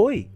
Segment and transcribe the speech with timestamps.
[0.00, 0.30] Oi!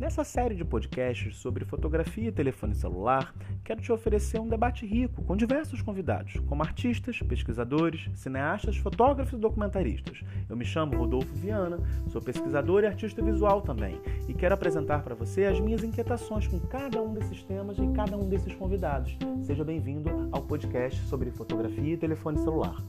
[0.00, 5.22] Nessa série de podcasts sobre fotografia e telefone celular, quero te oferecer um debate rico
[5.24, 10.22] com diversos convidados, como artistas, pesquisadores, cineastas, fotógrafos e documentaristas.
[10.48, 15.14] Eu me chamo Rodolfo Viana, sou pesquisador e artista visual também, e quero apresentar para
[15.14, 19.18] você as minhas inquietações com cada um desses temas e cada um desses convidados.
[19.42, 22.82] Seja bem-vindo ao podcast sobre fotografia e telefone celular.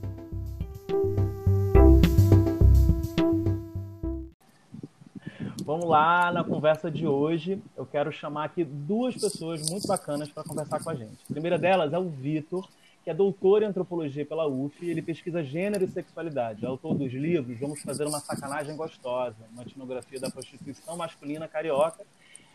[5.66, 10.44] Vamos lá, na conversa de hoje, eu quero chamar aqui duas pessoas muito bacanas para
[10.44, 11.18] conversar com a gente.
[11.28, 12.70] A primeira delas é o Vitor,
[13.04, 16.64] que é doutor em antropologia pela UF, e ele pesquisa gênero e sexualidade.
[16.64, 22.06] É autor dos livros Vamos Fazer uma Sacanagem Gostosa, uma etnografia da prostituição masculina carioca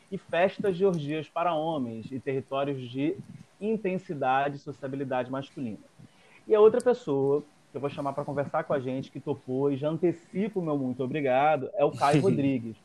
[0.09, 3.17] e festas de orgias para homens e territórios de
[3.61, 5.83] intensidade e sociabilidade masculina.
[6.47, 9.73] E a outra pessoa que eu vou chamar para conversar com a gente, que topou
[9.73, 12.77] e já antecipo o meu muito obrigado, é o Caio Rodrigues.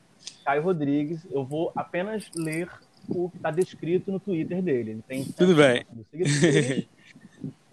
[0.44, 1.26] Caio Rodrigues.
[1.32, 2.70] Eu vou apenas ler
[3.08, 4.92] o que está descrito no Twitter dele.
[4.92, 5.86] Ele tem Tudo bem.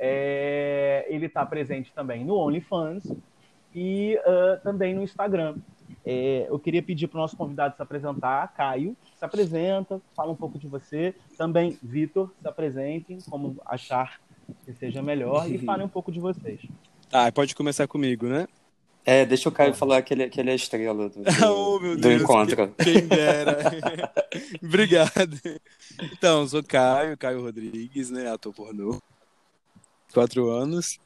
[0.04, 3.04] É, ele está presente também no OnlyFans
[3.72, 5.54] e uh, também no Instagram.
[6.04, 10.36] É, eu queria pedir para o nosso convidado se apresentar, Caio, se apresenta, fala um
[10.36, 11.14] pouco de você.
[11.38, 14.20] Também, Vitor, se apresentem, como achar
[14.64, 16.60] que seja melhor, e fale um pouco de vocês.
[17.12, 18.48] Ah, pode começar comigo, né?
[19.04, 21.96] É, deixa o Caio falar que ele, que ele é estrela do, do, oh, do
[21.96, 22.72] Deus, encontro.
[22.82, 23.58] Quem dera.
[24.62, 25.40] Obrigado.
[26.12, 28.30] Então, sou Caio, Caio Rodrigues, né?
[28.30, 29.00] Ator pornô.
[30.12, 31.00] Quatro anos.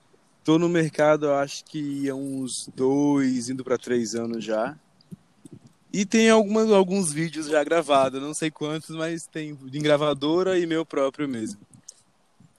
[0.45, 4.79] Tô no mercado, acho que há uns dois, indo para três anos já.
[5.93, 10.67] E tem algumas, alguns vídeos já gravados, não sei quantos, mas tem de gravadora e
[10.67, 11.61] meu próprio mesmo.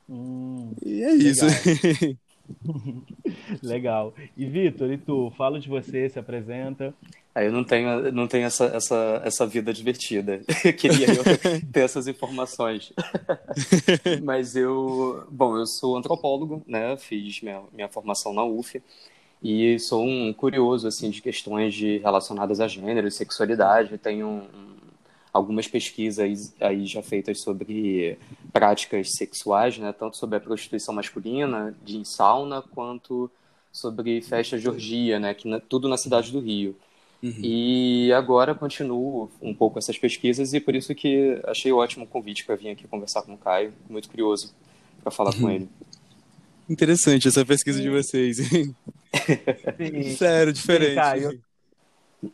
[0.10, 1.46] Hum, e é isso.
[3.62, 4.14] Legal.
[4.36, 5.32] E Vitor, e tu?
[5.38, 6.94] Fala de você, se apresenta.
[7.34, 10.42] Ah, eu não tenho, não tenho essa, essa, essa vida divertida.
[10.78, 11.24] Queria eu
[11.72, 12.92] ter essas informações.
[14.24, 16.98] Mas eu, bom, eu sou antropólogo, né?
[16.98, 18.82] Fiz minha, minha formação na UF
[19.42, 23.98] e sou um curioso assim de questões de relacionadas a gênero e sexualidade.
[23.98, 24.77] Tenho um,
[25.38, 28.18] algumas pesquisas aí já feitas sobre
[28.52, 33.30] práticas sexuais, né, tanto sobre a prostituição masculina de sauna quanto
[33.72, 36.76] sobre festas de orgia, né, que na, tudo na cidade do Rio.
[37.22, 37.40] Uhum.
[37.42, 42.46] E agora continuo um pouco essas pesquisas e por isso que achei ótimo o convite
[42.46, 44.54] para vir aqui conversar com o Caio, muito curioso
[45.02, 45.42] para falar uhum.
[45.42, 45.70] com ele.
[46.70, 48.38] Interessante essa pesquisa de vocês.
[50.18, 50.90] Sério, diferente.
[50.90, 51.42] Sim, Caio,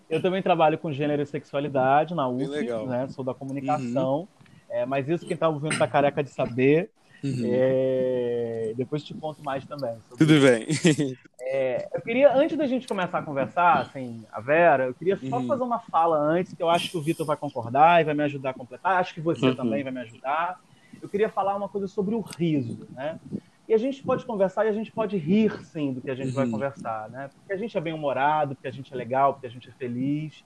[0.10, 2.48] eu também trabalho com gênero e sexualidade na UF,
[2.88, 3.08] né?
[3.10, 4.20] Sou da comunicação.
[4.20, 4.28] Uhum.
[4.70, 6.90] É, mas isso quem tá ouvindo tá careca de saber.
[7.24, 7.44] Uhum.
[7.46, 9.96] É, depois te conto mais também.
[10.18, 10.46] Tudo isso.
[10.46, 11.18] bem.
[11.46, 15.38] É, eu queria, antes da gente começar a conversar, assim, a Vera, eu queria só
[15.38, 15.46] uhum.
[15.46, 18.24] fazer uma fala antes, que eu acho que o Vitor vai concordar e vai me
[18.24, 18.94] ajudar a completar.
[18.94, 19.56] Acho que você uhum.
[19.56, 20.60] também vai me ajudar.
[21.00, 23.20] Eu queria falar uma coisa sobre o riso, né?
[23.68, 26.30] E a gente pode conversar e a gente pode rir, sim, do que a gente
[26.30, 26.34] uhum.
[26.34, 27.30] vai conversar, né?
[27.34, 30.44] Porque a gente é bem-humorado, porque a gente é legal, porque a gente é feliz.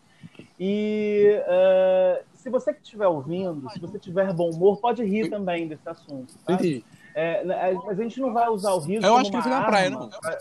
[0.60, 5.68] E uh, se você que estiver ouvindo, se você tiver bom humor, pode rir também
[5.68, 6.34] desse assunto.
[6.46, 6.58] Tá?
[7.16, 9.48] É, né, mas a gente não vai usar o riso Eu como acho que uma
[9.50, 10.10] na praia, não.
[10.10, 10.38] Pra,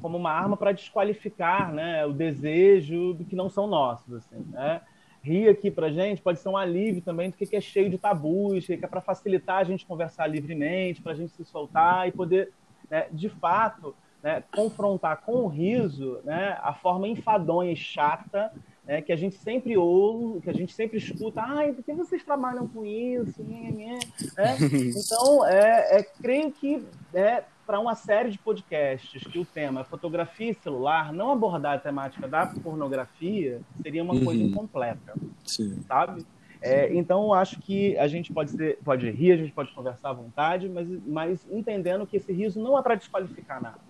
[0.00, 4.12] como uma arma para desqualificar né, o desejo do que não são nossos.
[4.12, 4.82] Assim, né?
[5.24, 8.66] Rir aqui para gente pode ser um alívio também do que é cheio de tabus,
[8.66, 12.52] que é para facilitar a gente conversar livremente, para a gente se soltar e poder,
[12.90, 18.52] né, de fato, né, confrontar com o riso né, a forma enfadonha e chata
[18.84, 22.22] né, que a gente sempre ouve, que a gente sempre escuta, ai, por que vocês
[22.22, 23.42] trabalham com isso?
[23.42, 23.98] Né?
[24.94, 29.84] Então, é, é, creio que é, para uma série de podcasts que o tema é
[29.84, 34.24] fotografia e celular, não abordar a temática da pornografia seria uma uhum.
[34.24, 35.14] coisa incompleta,
[35.44, 35.82] Sim.
[35.82, 36.24] sabe?
[36.60, 40.12] É, então, acho que a gente pode, ser, pode rir, a gente pode conversar à
[40.12, 43.80] vontade, mas, mas entendendo que esse riso não é para desqualificar nada,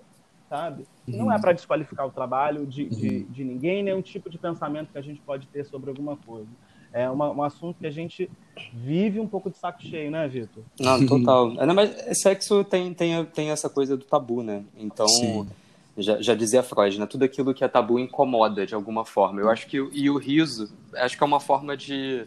[0.49, 0.85] sabe?
[1.07, 1.19] Uhum.
[1.19, 3.27] Não é para desqualificar o trabalho de, de, uhum.
[3.31, 6.49] de ninguém, nem um tipo de pensamento que a gente pode ter sobre alguma coisa
[6.95, 8.31] é uma, um assunto que a gente
[8.73, 10.63] vive um pouco de saco cheio, né, Vitor?
[10.79, 11.51] Não, total.
[11.53, 14.63] Não, mas sexo tem, tem, tem essa coisa do tabu, né?
[14.79, 15.09] Então,
[15.99, 17.07] já, já dizia Freud, né?
[17.07, 19.41] Tudo aquilo que é tabu incomoda de alguma forma.
[19.41, 22.27] Eu acho que e o riso, acho que é uma forma de,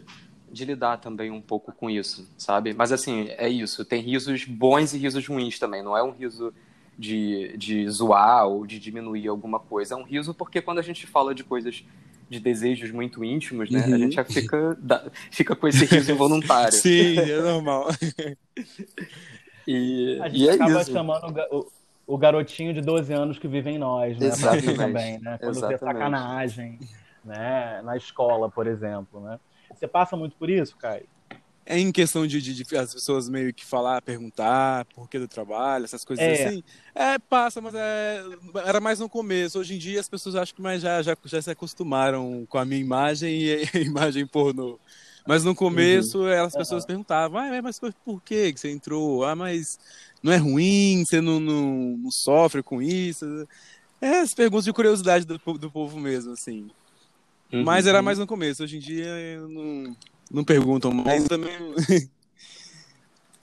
[0.52, 2.74] de lidar também um pouco com isso, sabe?
[2.74, 3.86] Mas assim, é isso.
[3.86, 5.82] Tem risos bons e risos ruins também.
[5.82, 6.52] Não é um riso
[6.98, 9.94] de, de zoar ou de diminuir alguma coisa.
[9.94, 11.82] É um riso porque quando a gente fala de coisas
[12.28, 13.86] de desejos muito íntimos, né?
[13.86, 13.94] Uhum.
[13.94, 14.78] A gente já fica,
[15.30, 16.72] fica com esse riso involuntário.
[16.76, 17.88] Sim, é normal.
[19.66, 20.92] e, a gente e é acaba isso.
[20.92, 21.66] chamando o,
[22.06, 24.26] o, garotinho de 12 anos que vive em nós, né?
[24.26, 24.74] Exatamente.
[24.74, 25.38] também, né?
[25.38, 25.80] Quando Exatamente.
[25.80, 26.78] vê sacanagem.
[27.24, 27.80] né?
[27.82, 29.38] Na escola, por exemplo, né?
[29.74, 31.06] Você passa muito por isso, Caio?
[31.70, 35.28] É em questão de, de, de, as pessoas meio que falar, perguntar por que do
[35.28, 36.46] trabalho, essas coisas É.
[36.46, 36.64] assim.
[36.94, 38.24] É, passa, mas é,
[38.64, 39.58] era mais no começo.
[39.58, 42.64] Hoje em dia as pessoas acho que mais já, já, já se acostumaram com a
[42.64, 44.80] minha imagem e a imagem pornô.
[45.26, 49.22] Mas no começo as pessoas perguntavam, ah, mas por, que você entrou?
[49.22, 49.78] Ah, mas
[50.22, 53.46] não é ruim, você não, não, não sofre com isso?
[54.00, 56.70] É, as perguntas de curiosidade do, do povo mesmo, assim.
[57.52, 57.62] Uhum.
[57.62, 58.62] Mas era mais no começo.
[58.64, 59.94] Hoje em dia eu não,
[60.30, 61.56] não perguntam mais também.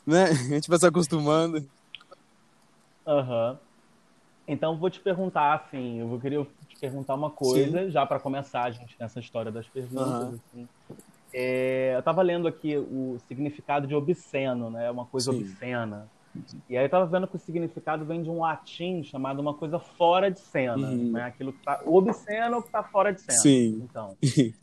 [0.06, 0.26] né?
[0.26, 1.66] A gente vai se acostumando.
[3.06, 3.60] Aham.
[4.48, 8.64] Então vou te perguntar assim, eu vou querer te perguntar uma coisa, já para começar
[8.64, 10.22] a gente nessa história das perguntas.
[10.22, 10.40] Aham.
[10.54, 10.68] assim.
[11.34, 14.90] É, eu estava lendo aqui o significado de obsceno, né?
[14.90, 15.40] Uma coisa Sim.
[15.40, 16.08] obscena.
[16.70, 19.80] E aí eu estava vendo que o significado vem de um latim chamado uma coisa
[19.80, 21.12] fora de cena, Uhum.
[21.12, 21.24] né?
[21.24, 23.40] Aquilo que tá, o obsceno que está fora de cena.
[23.40, 23.82] Sim.
[23.84, 24.16] Então,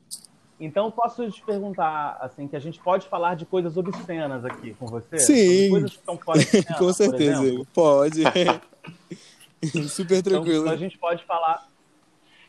[0.65, 4.87] então posso te perguntar assim que a gente pode falar de coisas obscenas aqui com
[4.87, 5.19] você?
[5.19, 5.71] Sim.
[5.71, 6.79] Coisas que estão fora de cena.
[6.79, 7.43] Com certeza.
[7.75, 8.23] Pode.
[9.89, 10.69] Super Então, tranquilo.
[10.69, 11.69] a gente pode falar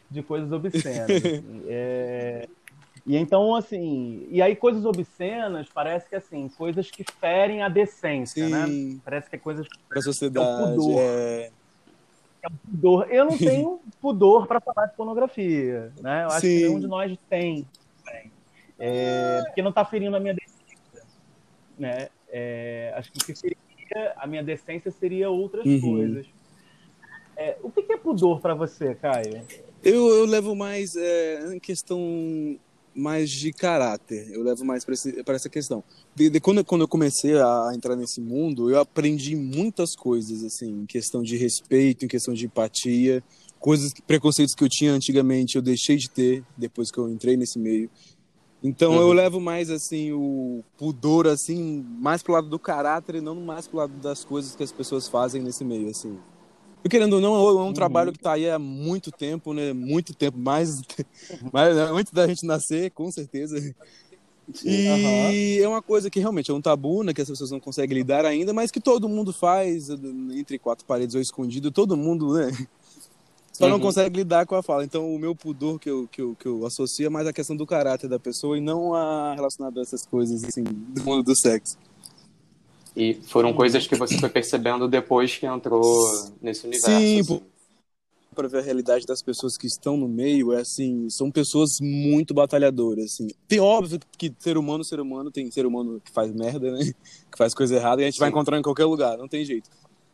[0.10, 1.10] de coisas obscenas.
[1.10, 1.63] assim.
[1.68, 2.48] É,
[3.06, 8.48] E então, assim, e aí coisas obscenas parece que assim, coisas que ferem a decência,
[8.48, 8.65] né?
[8.65, 10.71] Sim, Parece que é coisas pra sociedade.
[10.75, 11.00] pudor.
[11.00, 11.51] É...
[12.42, 13.07] que é um pudor.
[13.12, 16.24] Eu não tenho pudor para falar de pornografia, né?
[16.24, 16.63] Eu acho que Sim.
[16.68, 17.68] nenhum de nós tem.
[18.86, 21.08] É, porque não está ferindo a minha decência,
[21.78, 22.10] né?
[22.30, 25.80] É, acho que o que feriria a minha decência seria outras Uhum.
[25.82, 26.26] coisas.
[27.38, 29.42] É, o que que é pudor para você, Caio?
[29.84, 32.58] Eu, eu levo mais é, em questão
[32.96, 34.30] mais de caráter.
[34.32, 35.84] Eu levo mais para essa questão.
[36.14, 40.82] De, de quando, quando eu comecei a entrar nesse mundo, eu aprendi muitas coisas, assim,
[40.82, 43.24] em questão de respeito, em questão de empatia,
[43.60, 47.58] coisas, preconceitos que eu tinha antigamente, eu deixei de ter depois que eu entrei nesse
[47.58, 47.90] meio.
[48.63, 49.13] Então eu Uhum.
[49.13, 53.77] levo mais assim o pudor assim, mais pro lado do caráter e não mais pro
[53.80, 56.18] lado das coisas que as pessoas fazem nesse meio assim.
[56.86, 57.74] E querendo ou não, é um Uhum.
[57.74, 59.74] trabalho que tá aí há muito tempo, né?
[59.74, 60.81] Muito tempo, mais,
[61.54, 61.83] mais né?
[61.92, 63.57] antes da gente nascer, com certeza.
[64.63, 67.13] E é uma coisa que realmente é um tabu, né?
[67.13, 71.15] Que as pessoas não conseguem lidar ainda, mas que todo mundo faz entre quatro paredes
[71.15, 72.48] ou escondido, todo mundo, né?
[73.63, 73.81] Só não Uhum.
[73.81, 74.83] consegue lidar com a fala.
[74.83, 77.56] Então, o meu pudor que eu, que eu, que eu associo é mais a questão
[77.56, 81.36] do caráter da pessoa e não a relacionado a essas coisas, assim, do mundo do
[81.36, 81.77] sexo.
[82.95, 85.81] E foram coisas que você foi percebendo depois que entrou
[86.42, 86.88] nesse universo.
[86.88, 87.42] Sim, assim.
[88.36, 92.33] Para ver a realidade das pessoas que estão no meio, é assim, são pessoas muito
[92.33, 93.27] batalhadoras, assim.
[93.48, 96.80] Tem óbvio que ser humano, ser humano, tem ser humano que faz merda, né?
[97.31, 98.31] Que faz coisa errada e a gente vai Sim.
[98.33, 99.69] encontrar em qualquer lugar, não tem jeito.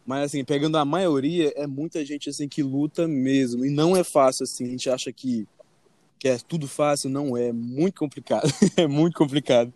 [0.10, 4.04] Mas assim, pegando a maioria, é muita gente assim que luta mesmo e não é
[4.04, 4.66] fácil assim.
[4.66, 5.48] A gente acha que
[6.18, 8.50] que é tudo fácil, não é, muito complicado.
[8.76, 9.72] é muito complicado.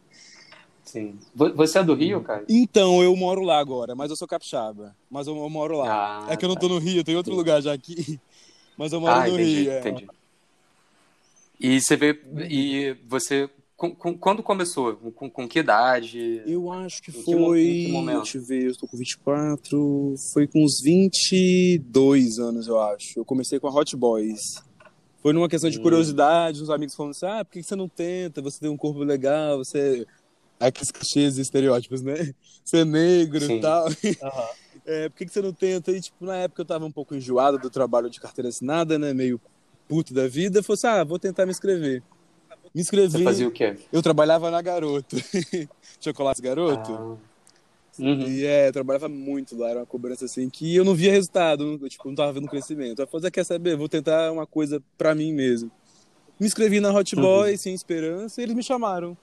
[0.84, 1.20] Sim.
[1.36, 2.44] Vo- Você é do Rio, cara?
[2.50, 6.26] Então, eu moro lá agora, mas eu sou capixaba, mas eu, eu moro lá.
[6.28, 6.62] Ah, é que eu não tá.
[6.62, 8.20] tô no Rio, eu tô em outro lugar já aqui.
[8.76, 9.72] Mas eu moro Ah, no entendi, Rio.
[9.72, 9.80] é.
[9.82, 10.08] entendi.
[11.60, 12.20] E você vê,
[12.50, 13.48] e você,
[13.84, 14.96] com, com- quando começou?
[15.12, 16.42] Com, com que idade?
[16.46, 17.62] Eu acho que Em que foi.
[17.66, 18.24] em que momento?
[18.24, 20.16] deixa eu ver, eu tô com 24.
[20.32, 23.20] Foi com uns 22 anos, eu acho.
[23.20, 24.40] Eu comecei com a Hot Boys.
[25.22, 25.82] Foi numa questão de Hum.
[25.82, 28.42] curiosidade, uns amigos falando assim: ah, por que você não tenta?
[28.42, 30.06] Você tem um corpo legal, você.
[30.60, 32.14] Aqueles clichês e estereótipos, né?
[32.64, 33.58] Você é negro Sim.
[33.58, 33.86] e tal.
[34.24, 34.48] Aham.
[34.86, 35.92] É, por que, que você não tenta?
[35.92, 39.14] E, tipo, na época eu tava um pouco enjoado do trabalho de carteira assinada, né?
[39.14, 39.42] Meio
[39.90, 40.60] puto da vida.
[40.60, 42.02] Eu falei assim: ah, vou tentar me inscrever.
[42.74, 43.12] Me inscrevi.
[43.20, 43.76] Você fazia o quê?
[43.92, 45.16] Eu trabalhava na Garoto.
[46.02, 46.92] Chocolates Garoto.
[46.92, 47.34] Ah.
[48.00, 48.28] Uhum.
[48.28, 51.78] E é, eu trabalhava muito lá, era uma cobrança assim que eu não via resultado,
[51.78, 53.00] não- tipo, não tava vendo crescimento.
[53.00, 53.78] Eu falei, "Ah, quer saber?
[53.78, 55.70] Vou tentar uma coisa pra mim mesmo.
[56.40, 57.22] Me inscrevi na Hot Uhum.
[57.22, 59.16] Boy, sem esperança, e eles me chamaram.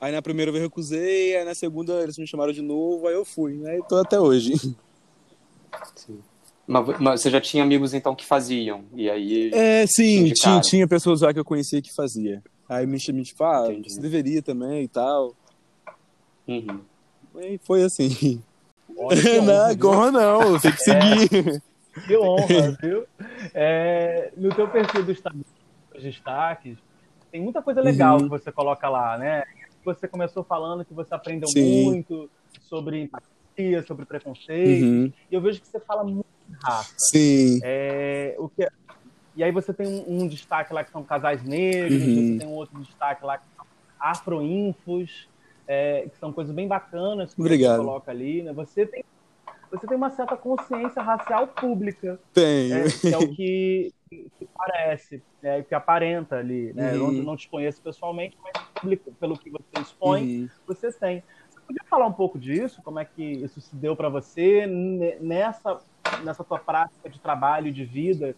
[0.00, 3.24] Aí na primeira eu recusei, aí na segunda eles me chamaram de novo, aí eu
[3.24, 3.60] fui.
[3.66, 4.54] Aí tô até hoje.
[5.94, 6.20] Sim.
[6.68, 9.50] Mas, mas você já tinha amigos então que faziam, e aí...
[9.54, 12.42] É, sim, tinha, tinha pessoas lá que eu conhecia que fazia.
[12.68, 13.90] Aí me chamei, tipo, ah, Entendi.
[13.94, 15.34] você deveria também e tal.
[16.46, 16.80] Uhum.
[17.40, 18.42] E foi assim.
[18.96, 21.62] Olha não, corra não, tem que seguir.
[22.06, 23.04] Que honra, viu?
[23.54, 25.40] É, no teu perfil do Instagram,
[25.96, 26.76] os destaques,
[27.32, 28.24] tem muita coisa legal Uhum.
[28.24, 29.44] que você coloca lá, né?
[29.84, 31.84] Você começou falando que você aprendeu Sim.
[31.84, 32.30] muito
[32.68, 35.12] sobre empatia, sobre preconceito, Uhum.
[35.30, 36.94] e eu vejo que você fala muito de raça.
[36.96, 37.60] Sim.
[37.62, 38.66] É, o que...
[39.36, 42.14] E aí você tem um, um destaque lá que são casais negros, Uhum.
[42.14, 43.66] você tem um outro destaque lá que são
[44.00, 45.28] afroinfos,
[45.66, 47.76] é, que são coisas bem bacanas que Obrigado.
[47.76, 48.52] você coloca ali, né?
[48.52, 49.04] Você tem
[49.70, 52.18] você tem uma certa consciência racial pública.
[52.32, 52.74] Tenho.
[52.74, 56.72] É, que é o que, que parece, é, que aparenta ali.
[56.72, 56.94] Né?
[56.94, 57.12] Uhum.
[57.14, 60.48] Eu não, te conheço pessoalmente, mas público, pelo que você expõe, uhum.
[60.66, 61.22] você tem.
[61.50, 62.80] Você podia falar um pouco disso?
[62.82, 64.66] Como é que isso se deu para você
[65.20, 65.78] nessa,
[66.24, 68.34] nessa tua prática de trabalho, de vida?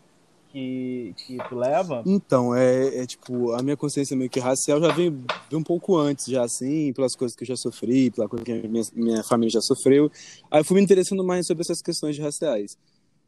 [0.50, 2.02] que, que tu leva?
[2.04, 6.26] Então, é, é, tipo, a minha consciência meio que racial já vem, um pouco antes,
[6.26, 9.60] já assim, pelas coisas que eu já sofri, pela coisa que minha, minha família já
[9.60, 10.10] sofreu.
[10.50, 12.76] Aí eu fui me interessando mais sobre essas questões raciais.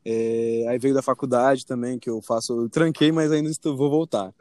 [0.05, 3.91] É, aí veio da faculdade também, que eu faço, eu tranquei, mas ainda estou, vou
[3.91, 4.33] voltar.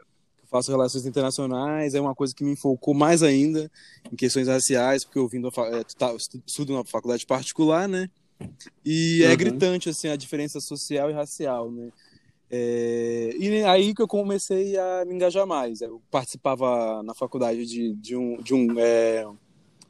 [0.50, 3.70] Faço relações internacionais, é uma coisa que me focou mais ainda
[4.10, 6.12] em questões raciais, porque eu vim da, é, tá,
[6.46, 8.08] estudo na faculdade particular, né?
[8.84, 9.36] E é uhum.
[9.36, 11.90] gritante, assim, a diferença social e racial, né?
[12.54, 15.80] É, e aí que eu comecei a me engajar mais.
[15.80, 19.26] Eu participava na faculdade de, de um, de, um, é,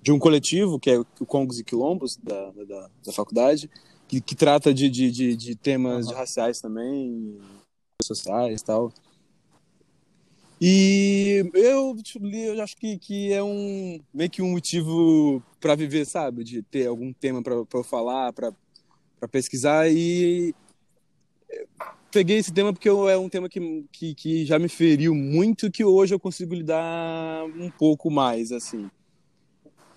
[0.01, 3.69] de um coletivo, que é o Congos e Quilombos, da, da, da faculdade,
[4.07, 6.15] que, que trata de, de, de, de temas uhum.
[6.15, 7.37] raciais também,
[8.01, 8.93] sociais e tal.
[10.65, 16.07] E eu, tipo, eu acho que, que é um meio que um motivo para viver,
[16.07, 16.45] sabe?
[16.45, 18.53] De ter algum tema para eu falar, para
[19.29, 19.91] pesquisar.
[19.91, 20.55] E
[22.13, 25.85] peguei esse tema porque é um tema que, que, que, já me feriu muito que
[25.85, 28.89] hoje eu consigo lidar um pouco mais, assim.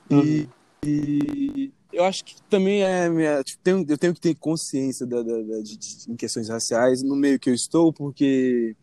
[0.10, 0.48] E, uhum.
[0.84, 3.08] e eu acho que também é...
[3.08, 6.50] Minha, tipo, tenho, eu tenho que ter consciência da, da, da de, de, em questões
[6.50, 8.76] raciais no meio que eu estou, porque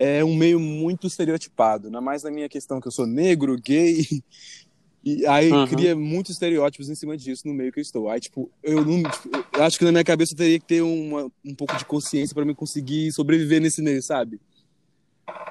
[0.00, 4.02] é um meio muito estereotipado, ainda mais na minha questão que eu sou negro, gay
[5.04, 5.66] e aí uhum.
[5.66, 8.08] cria muitos estereótipos em cima disso no meio que eu estou.
[8.08, 9.02] Aí, tipo, eu não.
[9.02, 11.84] Tipo, eu acho que na minha cabeça eu teria que ter uma, um pouco de
[11.84, 14.40] consciência para me conseguir sobreviver nesse meio, sabe?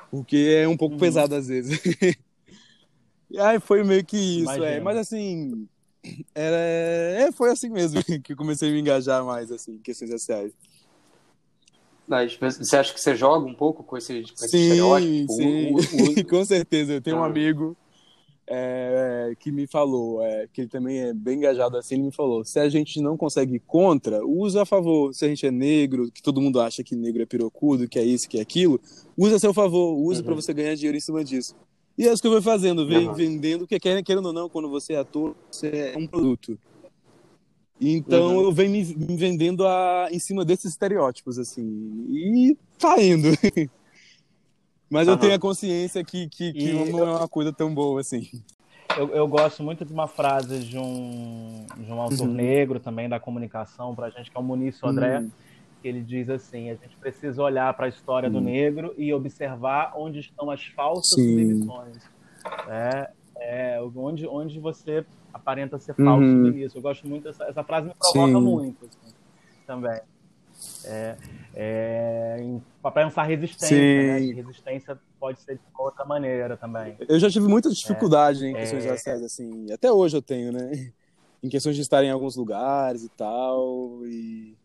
[0.09, 0.99] Porque é um pouco uhum.
[0.99, 1.79] pesado às vezes.
[3.29, 4.79] e aí foi meio que isso, é.
[4.79, 5.67] Mas assim.
[6.33, 10.09] Era, é, foi assim mesmo que eu comecei a me engajar mais assim, em questões
[10.09, 10.51] sociais.
[12.59, 15.33] Você acha que você joga um pouco com esse, com esse sim, estereótipo?
[15.33, 16.25] Sim, o, o...
[16.27, 16.93] com certeza.
[16.93, 17.21] Eu tenho ah.
[17.21, 17.77] um amigo
[18.47, 22.43] é, que me falou, é, que ele também é bem engajado assim, ele me falou:
[22.43, 25.13] se a gente não consegue ir contra, usa a favor.
[25.13, 28.03] Se a gente é negro, que todo mundo acha que negro é pirocudo, que é
[28.03, 28.81] isso, que é aquilo,
[29.15, 30.25] usa a seu favor, usa uhum.
[30.25, 31.55] para você ganhar dinheiro em cima disso.
[31.95, 33.13] E é isso que eu vou fazendo, vem uhum.
[33.13, 36.57] vendendo, porque querendo ou não, quando você é ator, você é um produto.
[37.79, 38.43] Então uhum.
[38.43, 41.63] eu venho me, me vendendo a, em cima desses estereótipos, assim.
[42.09, 43.29] E tá indo.
[44.89, 45.13] Mas uhum.
[45.13, 48.27] eu tenho a consciência que, que, que não é uma coisa tão boa assim.
[48.97, 52.33] Eu, eu, gosto muito de uma frase de um, de um autor uhum.
[52.33, 55.31] negro também da comunicação para a gente, que é o Muniz Sodré, uhum.
[55.81, 58.43] que ele diz assim: a gente precisa olhar para a história do uhum.
[58.43, 61.97] negro e observar onde estão as falsas submissões.
[62.67, 66.49] É, é, onde, onde você aparenta ser falso uhum.
[66.49, 66.77] isso.
[66.77, 68.41] Eu gosto muito dessa essa frase, me provoca Sim.
[68.41, 69.13] muito assim,
[69.65, 69.99] também.
[70.85, 71.15] É,
[71.55, 74.19] é, para pensar resistência, né?
[74.33, 76.97] resistência pode ser de outra maneira também.
[77.07, 80.51] Eu já tive muita dificuldade é, em questões é, raciais, assim, até hoje eu tenho,
[80.51, 80.71] né?
[81.41, 84.57] Em questões de estar em alguns lugares e tal, e,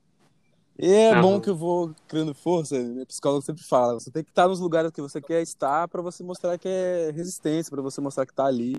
[0.77, 4.31] e é bom que eu vou criando força, minha psicóloga sempre fala, você tem que
[4.31, 8.01] estar nos lugares que você quer estar para você mostrar que é resistência, para você
[8.01, 8.77] mostrar que está ali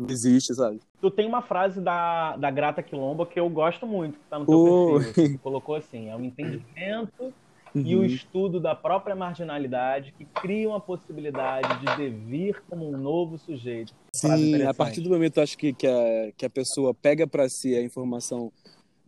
[0.00, 0.80] não existe, sabe?
[1.00, 4.46] Tu tem uma frase da, da Grata Quilomba que eu gosto muito, que tá no
[4.46, 5.00] teu oh.
[5.00, 5.32] perfil.
[5.32, 7.32] Tu colocou assim, é o entendimento
[7.74, 7.82] uhum.
[7.82, 13.38] e o estudo da própria marginalidade que criam a possibilidade de devir como um novo
[13.38, 13.94] sujeito.
[14.14, 17.74] Sim, a partir do momento acho que, que, a, que a pessoa pega para si
[17.74, 18.52] a informação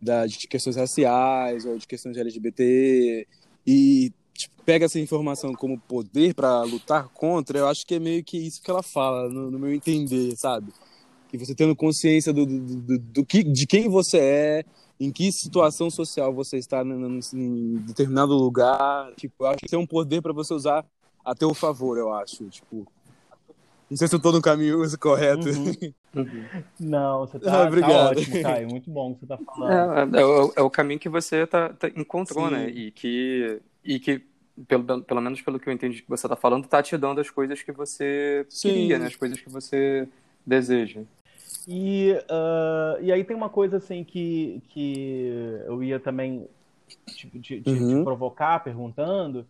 [0.01, 3.27] da, de questões raciais ou de questões de LGBT
[3.65, 8.23] e tipo, pega essa informação como poder para lutar contra, eu acho que é meio
[8.23, 10.71] que isso que ela fala, no, no meu entender, sabe?
[11.29, 14.65] Que você tendo consciência do, do, do, do, que, de quem você é,
[14.99, 19.75] em que situação social você está em, em determinado lugar, tipo, eu acho que isso
[19.75, 20.85] é um poder para você usar
[21.23, 22.85] a teu favor, eu acho, tipo.
[23.89, 25.47] Não sei se eu tô no caminho correto.
[25.47, 25.93] Uhum.
[26.15, 26.45] Uhum.
[26.79, 28.67] Não, você tá, ah, tá, ótimo, Caio.
[28.67, 30.15] Muito bom que você tá falando.
[30.15, 32.47] É, é, o, é o, caminho que você tá, tá encontrou?
[32.47, 32.53] Sim.
[32.53, 32.69] né?
[32.69, 34.21] E que e que,
[34.67, 37.29] pelo, pelo menos pelo que eu entendi que você está falando, está te dando as
[37.29, 38.69] coisas que você Sim.
[38.69, 39.07] queria, né?
[39.07, 40.07] As coisas que você
[40.45, 41.01] deseja.
[41.67, 46.47] E, uh, e aí tem uma coisa assim que, que eu ia também
[47.07, 47.99] te, te, te, uhum.
[47.99, 49.45] te provocar perguntando,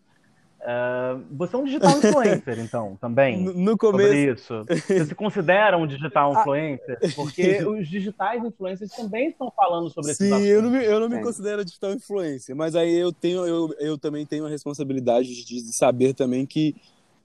[0.65, 3.37] Uh, você é um digital influencer, então, também.
[3.45, 4.43] No, no começo.
[4.43, 4.87] Sobre isso.
[4.87, 6.39] Você se considera um digital ah.
[6.41, 6.97] influencer?
[7.15, 11.07] Porque os digitais influencers também estão falando sobre Sim, Sim, eu não me, eu não
[11.07, 15.45] me considero digital influencer, mas aí eu tenho, eu, eu também tenho a responsabilidade de,
[15.45, 16.75] de saber também que,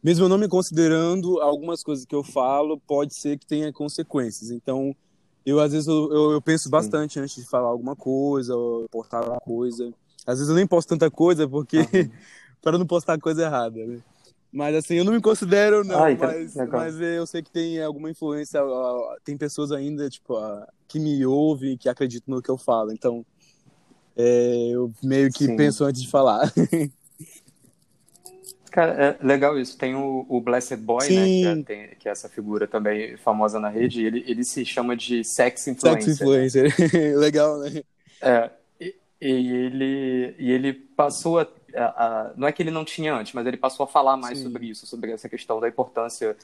[0.03, 4.51] mesmo eu não me considerando, algumas coisas que eu falo pode ser que tenha consequências.
[4.51, 4.95] Então,
[5.47, 7.21] eu às vezes eu, eu, eu penso bastante Sim.
[7.21, 9.91] antes de falar alguma coisa, ou postar alguma coisa.
[10.27, 11.79] Às vezes eu nem posto tanta coisa porque.
[12.62, 14.00] Para não postar coisa errada, né?
[14.52, 18.11] Mas assim, eu não me considero, não, Ai, mas, mas eu sei que tem alguma
[18.11, 18.61] influência,
[19.25, 20.35] tem pessoas ainda, tipo,
[20.88, 22.93] que me ouvem, que acreditam no que eu falo.
[22.93, 23.25] Então,
[24.17, 25.57] é, eu meio que Sim.
[25.57, 26.52] penso antes de falar.
[28.71, 29.76] Cara, é legal isso.
[29.76, 31.17] Tem o, o Blessed Boy, Sim.
[31.17, 31.25] né?
[31.25, 34.05] Que é, tem, que é, essa figura também famosa na rede.
[34.05, 36.02] Ele, ele se chama de sex influencer.
[36.02, 36.75] Sex influencer.
[37.19, 37.83] legal, né?
[38.21, 38.50] É.
[38.81, 43.15] E, e, ele, e ele passou a, a, a, Não é que ele não tinha
[43.15, 44.45] antes, mas ele passou a falar mais Sim.
[44.45, 46.37] sobre isso, sobre essa questão da importância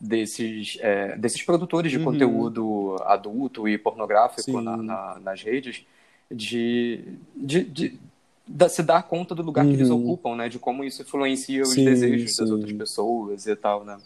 [0.00, 2.04] desses, é, desses produtores de uhum.
[2.04, 5.84] conteúdo adulto e pornográfico na, na, nas redes,
[6.30, 7.04] de,
[7.36, 7.98] de, de
[8.46, 9.70] da, se dar conta do lugar uhum.
[9.70, 10.04] que eles uhum.
[10.04, 10.48] ocupam, né?
[10.48, 12.42] De como isso influencia os sim, desejos sim.
[12.42, 13.98] das outras pessoas e tal, né?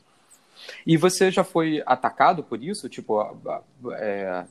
[0.87, 2.89] E você já foi atacado por isso?
[2.89, 3.37] Tipo,
[3.93, 4.45] é,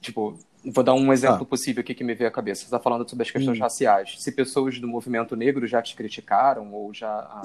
[0.00, 1.44] tipo vou dar um exemplo ah.
[1.44, 2.60] possível aqui que me veio à cabeça.
[2.60, 3.62] Você está falando sobre as questões hum.
[3.62, 4.16] raciais.
[4.18, 7.08] Se pessoas do movimento negro já te criticaram ou já...
[7.08, 7.42] Ah,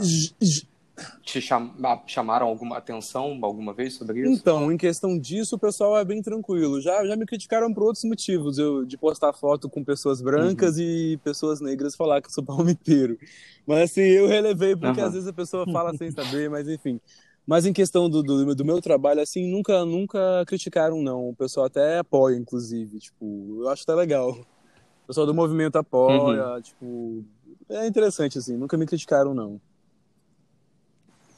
[1.22, 1.72] te cham
[2.08, 4.32] chamaram alguma atenção alguma vez sobre isso?
[4.32, 6.82] Então, em questão disso, o pessoal é bem tranquilo.
[6.82, 10.84] Já, já me criticaram por outros motivos, eu, de postar foto com pessoas brancas uhum.
[10.84, 13.18] e pessoas negras falar que eu sou palmiteiro.
[13.66, 15.08] Mas assim, eu relevei porque uhum.
[15.08, 17.00] às vezes a pessoa fala sem saber, mas enfim.
[17.48, 21.30] Mas em questão do, do, do, meu trabalho, assim, nunca, nunca criticaram, não.
[21.30, 23.00] O pessoal até apoia, inclusive.
[23.00, 24.32] Tipo, eu acho até legal.
[24.32, 26.62] O pessoal do movimento apoia, uhum.
[26.62, 27.24] tipo...
[27.70, 28.58] É interessante, assim.
[28.58, 29.62] Nunca me criticaram, não.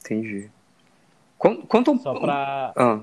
[0.00, 0.50] Entendi.
[1.38, 1.98] Quanto, um...
[2.00, 2.72] Só pra...
[2.76, 3.00] Ah,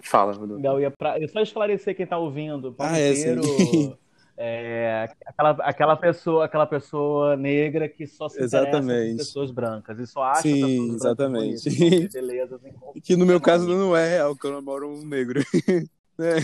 [0.00, 0.62] fala, Rodolfo.
[0.62, 1.20] Não, eu ia pra...
[1.20, 2.74] eu só esclarecer quem tá ouvindo.
[2.78, 3.12] Ah, é,
[4.36, 9.12] é, aquela, aquela, pessoa, aquela pessoa negra que só se exatamente.
[9.12, 12.08] por pessoas brancas e só acha Sim, exatamente.
[12.12, 12.60] belezas
[13.02, 15.40] que no meu caso não é real, que eu namoro um negro.
[16.18, 16.36] é.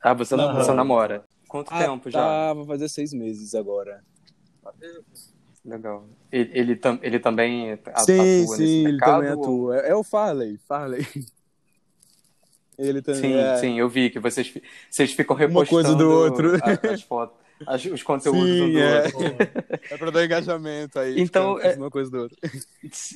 [0.00, 1.24] Ah, você, não, você namora?
[1.46, 2.20] Quanto ah, tempo já?
[2.20, 4.02] Tá, vai fazer seis meses agora.
[5.64, 6.06] Legal.
[6.32, 9.22] Ele, ele, tam, ele também atua sim, nesse sim, mercado?
[9.22, 9.76] Sim, também atua.
[9.78, 11.06] É, é o Farley, Farley.
[12.78, 13.56] Ele também sim, é...
[13.56, 14.52] sim, eu vi que vocês,
[14.90, 16.52] vocês ficam repostando Uma coisa do outro.
[16.92, 19.04] as fotos, as, os conteúdos sim, do é.
[19.04, 19.20] outro.
[19.90, 21.20] É para dar engajamento aí.
[21.20, 21.74] Então, é...
[21.74, 22.38] uma coisa do outro.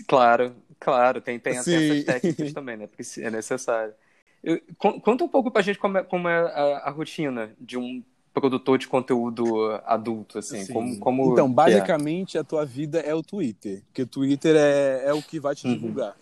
[0.07, 2.87] Claro, claro, tem, tem essas técnicas também, né?
[2.87, 3.94] Porque é necessário.
[4.42, 8.03] Eu, conta um pouco pra gente como é, como é a, a rotina de um
[8.33, 10.66] produtor de conteúdo adulto, assim?
[10.66, 11.51] Como, como então, é?
[11.51, 12.40] basicamente, é?
[12.40, 15.66] a tua vida é o Twitter, porque o Twitter é, é o que vai te
[15.66, 15.75] uhum.
[15.75, 16.16] divulgar.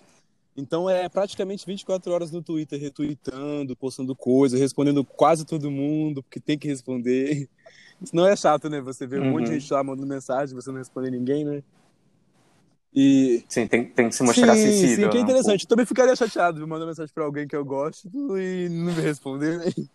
[0.56, 6.40] Então, é praticamente 24 horas no Twitter, retweetando, postando coisas, respondendo quase todo mundo, porque
[6.40, 7.48] tem que responder.
[8.00, 8.80] Isso não é chato, né?
[8.80, 9.30] Você vê um uhum.
[9.32, 9.60] monte de uhum.
[9.60, 11.62] gente lá mandando mensagem, você não responde ninguém, né?
[12.94, 13.44] E...
[13.48, 15.04] Sim, tem, tem que se mostrar sim, acessível.
[15.04, 15.24] Sim, que é né?
[15.24, 15.64] interessante.
[15.64, 19.02] Eu também ficaria chateado de mandar mensagem pra alguém que eu gosto e não me
[19.02, 19.66] responder, né?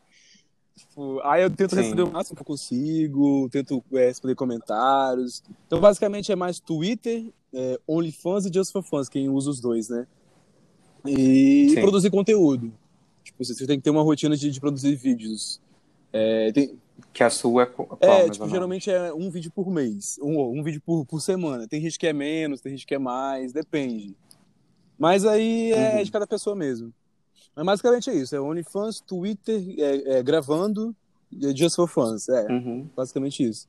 [0.73, 1.81] Tipo, aí eu tento Sim.
[1.81, 5.43] responder o máximo que eu consigo, tento é, responder comentários.
[5.67, 9.89] Então, basicamente, é mais Twitter, é, OnlyFans e Just for Fans, quem usa os dois,
[9.89, 10.07] né?
[11.05, 12.71] E, produzir conteúdo.
[13.23, 15.59] Tipo, você tem que ter uma rotina de, de produzir vídeos.
[16.13, 16.77] É, tem...
[17.13, 20.63] Que a sua é qual, É, tipo, geralmente é um vídeo por mês, um, um
[20.63, 21.67] vídeo por, por semana.
[21.67, 24.15] Tem gente que é menos, tem gente que é mais, depende.
[24.99, 26.03] Mas aí é uhum.
[26.03, 26.93] de cada pessoa mesmo.
[27.55, 30.95] Mas basicamente é isso, é OnlyFans, Twitter, é, é, gravando,
[31.41, 32.87] é Just for Fans, é, uhum.
[32.95, 33.67] basicamente isso.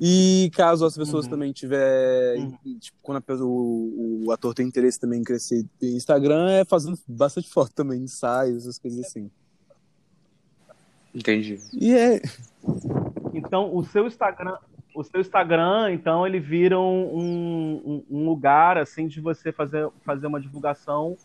[0.00, 1.30] E caso as pessoas uhum.
[1.30, 2.78] também tiver, uhum.
[2.78, 6.98] tipo, quando a, o, o, ator tem interesse também em crescer em Instagram, é fazendo
[7.06, 9.30] bastante foto também, ensaios, essas coisas assim.
[11.14, 11.60] Entendi.
[11.72, 12.20] E é...
[13.32, 14.56] Então, o seu Instagram,
[14.94, 20.26] o seu Instagram, então, ele vira um, um, um lugar, assim, de você fazer, fazer
[20.26, 21.16] uma divulgação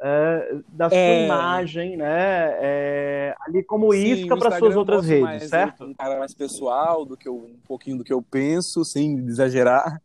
[0.00, 1.24] é, da sua é...
[1.24, 2.56] imagem, né?
[2.60, 5.84] É, ali como Sim, isca para suas outras redes, mais, certo?
[5.84, 10.00] Um cara mais pessoal do que eu, um pouquinho do que eu penso, sem exagerar.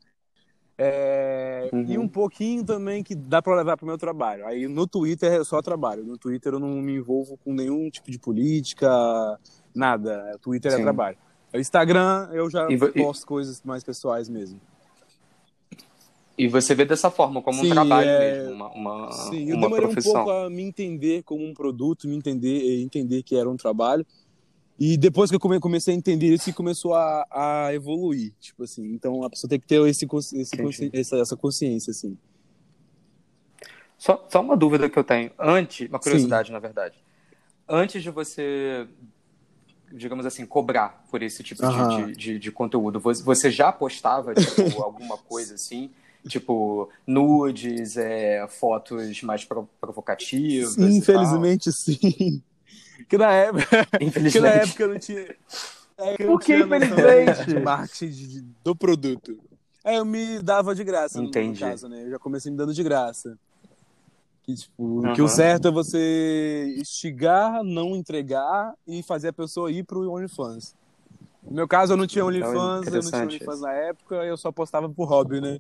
[0.78, 1.86] É, uhum.
[1.88, 4.48] E um pouquinho também que dá para levar para o meu trabalho.
[4.48, 6.04] Aí no Twitter é só trabalho.
[6.04, 8.90] No Twitter eu não me envolvo com nenhum tipo de política,
[9.76, 10.32] nada.
[10.36, 10.82] O Twitter é Sim.
[10.82, 11.18] é trabalho.
[11.54, 13.28] O Instagram eu já e, posto e...
[13.28, 14.60] coisas mais pessoais mesmo.
[16.38, 18.41] E você vê dessa forma, como Sim, um trabalho é...
[18.41, 20.12] mesmo, uma, uma, Sim, eu demorei profissão.
[20.12, 24.06] um pouco a me entender como um produto, me entender, entender que era um trabalho.
[24.80, 28.84] E depois que eu comecei a entender isso, começou a, a evoluir, tipo assim.
[28.94, 32.17] Então a pessoa tem que ter esse, esse essa, essa consciência, assim.
[33.96, 35.30] Só, só uma dúvida que eu tenho.
[35.38, 36.54] Antes, uma curiosidade, Sim.
[36.54, 36.98] na verdade.
[37.70, 38.88] Antes de você,
[39.91, 44.62] digamos assim, cobrar por esse tipo de, de, de, de, conteúdo, você já postava tipo,
[44.82, 45.91] alguma coisa assim?
[46.28, 49.44] Tipo, nudes, é, fotos mais
[49.80, 50.74] provocativas.
[50.74, 52.42] Sim, infelizmente sim.
[53.10, 53.88] que na época,
[54.32, 55.36] que na época eu não tinha.
[55.98, 57.60] É, Por que, infelizmente?
[57.60, 59.38] Marketing de, do produto.
[59.84, 61.64] Aí eu me dava de graça, Entendi.
[61.64, 62.04] no caso, né?
[62.06, 63.38] Eu já comecei me dando de graça.
[64.44, 65.14] Que, tipo, uhum.
[65.14, 70.76] que o certo é você instigar, não entregar e fazer a pessoa ir pro OnlyFans.
[71.44, 73.62] No meu caso, eu não tinha então, OnlyFans, eu não tinha OnlyFans isso.
[73.62, 75.60] na época, eu só postava por hobby, né?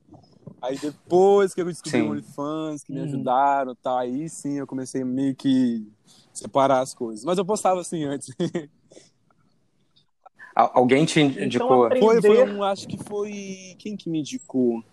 [0.61, 3.05] Aí depois que eu descobri o OnlyFans, que me hum.
[3.05, 5.87] ajudaram tal, aí sim eu comecei meio que
[6.31, 7.25] separar as coisas.
[7.25, 8.29] Mas eu postava assim antes.
[10.53, 11.87] Alguém te então, indicou?
[11.87, 13.75] Então, foi, foi um, acho que foi.
[13.79, 14.83] Quem que me indicou?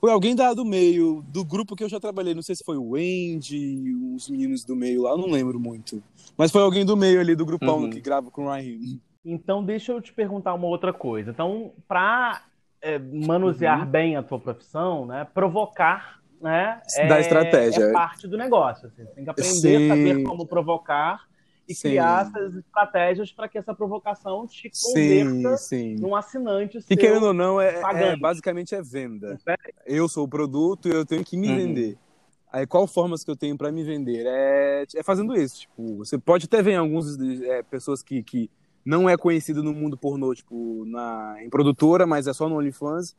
[0.00, 2.34] Foi alguém da, do meio, do grupo que eu já trabalhei.
[2.34, 6.02] Não sei se foi o Wendy, os meninos do meio lá, não lembro muito.
[6.38, 7.90] Mas foi alguém do meio ali, do grupão uhum.
[7.90, 8.98] que grava com o Ryan.
[9.24, 11.30] Então, deixa eu te perguntar uma outra coisa.
[11.30, 12.42] Então, para
[12.80, 13.90] é, manusear uhum.
[13.90, 17.84] bem a tua profissão, né, provocar né, da é, estratégia.
[17.84, 18.88] é parte do negócio.
[18.88, 19.04] Assim.
[19.04, 19.84] Você tem que aprender Sim.
[19.84, 21.28] a saber como provocar
[21.68, 21.90] e sim.
[21.90, 26.00] criar essas estratégias para que essa provocação te converta sim, sim.
[26.00, 29.38] num assinante E querendo ou não, é, é, basicamente é venda.
[29.86, 31.56] Eu sou o produto e eu tenho que me uhum.
[31.56, 31.98] vender.
[32.52, 34.24] Aí qual formas que eu tenho para me vender?
[34.26, 35.60] É, é fazendo isso.
[35.60, 38.50] Tipo, você pode até ver algumas é, pessoas que, que
[38.84, 43.14] não é conhecido no mundo pornô, tipo, na, em produtora, mas é só no OnlyFans.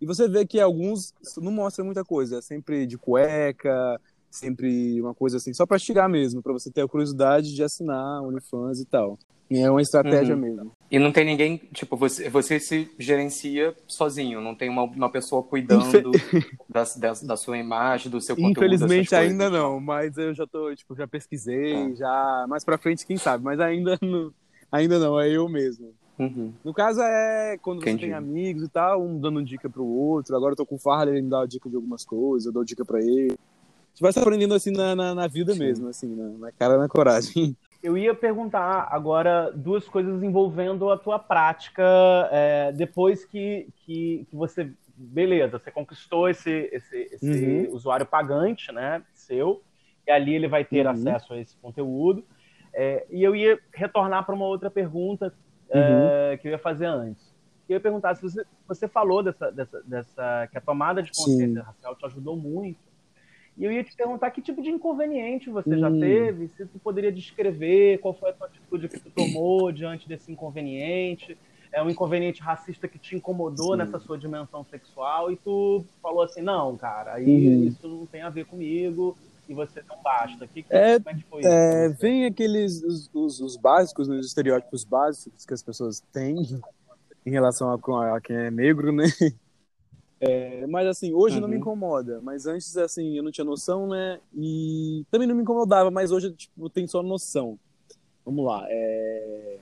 [0.00, 2.38] E você vê que alguns não mostram muita coisa.
[2.38, 4.00] É sempre de cueca,
[4.30, 8.22] sempre uma coisa assim, só para estirar mesmo, para você ter a curiosidade de assinar
[8.22, 9.18] OnlyFans e tal.
[9.50, 10.40] E é uma estratégia uhum.
[10.40, 10.72] mesmo.
[10.90, 15.42] E não tem ninguém, tipo, você, você se gerencia sozinho, não tem uma, uma pessoa
[15.42, 16.10] cuidando
[16.68, 18.74] da, da, da, sua imagem, do seu conteúdo.
[18.74, 21.94] Infelizmente ainda não, mas eu já tô, tipo, já pesquisei, ah.
[21.94, 24.32] já mais pra frente, quem sabe, mas ainda não,
[24.76, 25.92] ainda não, é eu mesmo.
[26.18, 26.52] Uhum.
[26.64, 30.36] No caso é quando você tem amigos e tal, um dando dica pro outro.
[30.36, 32.64] Agora eu tô com o Farley, ele me dá dica de algumas coisas, eu dou
[32.64, 33.36] dica para ele
[33.94, 35.60] gente vai se aprendendo assim na, na, na vida Sim.
[35.60, 37.56] mesmo, assim, na, na cara na coragem.
[37.82, 41.82] Eu ia perguntar agora duas coisas envolvendo a tua prática
[42.32, 44.72] é, depois que, que, que, você.
[44.96, 47.74] Beleza, você conquistou esse, esse, esse uhum.
[47.74, 49.02] usuário pagante, né?
[49.12, 49.60] Seu,
[50.06, 50.92] e ali ele vai ter uhum.
[50.92, 52.24] acesso a esse conteúdo.
[52.74, 55.32] É, e eu ia retornar para uma outra pergunta
[55.70, 56.38] é, uhum.
[56.38, 57.32] que eu ia fazer antes.
[57.68, 61.62] Eu ia perguntar se você, você falou dessa, dessa, dessa que a tomada de consciência
[61.62, 61.66] Sim.
[61.66, 62.78] racial te ajudou muito
[63.56, 65.78] e eu ia te perguntar que tipo de inconveniente você hum.
[65.78, 70.08] já teve, se tu poderia descrever qual foi a tua atitude que tu tomou diante
[70.08, 71.38] desse inconveniente.
[71.72, 73.78] É um inconveniente racista que te incomodou Sim.
[73.78, 77.64] nessa sua dimensão sexual e tu falou assim, não, cara, aí uhum.
[77.64, 79.16] isso não tem a ver comigo
[79.48, 80.46] e você não basta.
[80.46, 81.02] Que, que, é, é
[81.44, 82.00] é, isso?
[82.00, 86.60] Vem aqueles, os, os, os básicos, os estereótipos básicos que as pessoas têm
[87.24, 89.04] em relação a, a quem é negro, né?
[90.20, 91.42] É, mas assim, hoje uhum.
[91.42, 91.60] não me uhum.
[91.60, 92.20] incomoda.
[92.22, 94.20] Mas antes, assim, eu não tinha noção, né?
[94.34, 97.58] E também não me incomodava, mas hoje, tipo, eu tenho só noção.
[98.24, 98.64] Vamos lá.
[98.68, 99.58] É...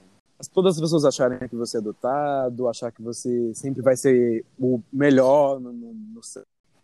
[0.53, 4.81] Todas as pessoas acharem que você é dotado, achar que você sempre vai ser o
[4.93, 6.21] melhor no, no, no...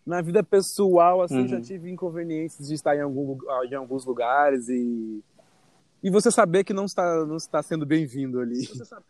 [0.08, 1.48] na vida pessoal, assim, uhum.
[1.48, 3.36] já tive inconvenientes de estar em, algum,
[3.70, 5.22] em alguns lugares e
[6.00, 8.64] e você saber que não está não está sendo bem-vindo ali.
[8.64, 9.04] Você sabe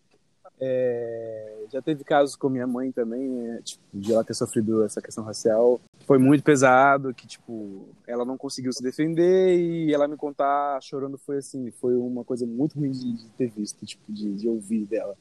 [0.61, 5.01] é, já teve casos com minha mãe também, né, tipo, de ela ter sofrido essa
[5.01, 5.81] questão racial.
[6.07, 11.19] Foi muito pesado, que, tipo, ela não conseguiu se defender e ela me contar chorando
[11.19, 14.85] foi assim, foi uma coisa muito ruim de, de ter visto, tipo, de, de ouvir
[14.87, 15.17] dela.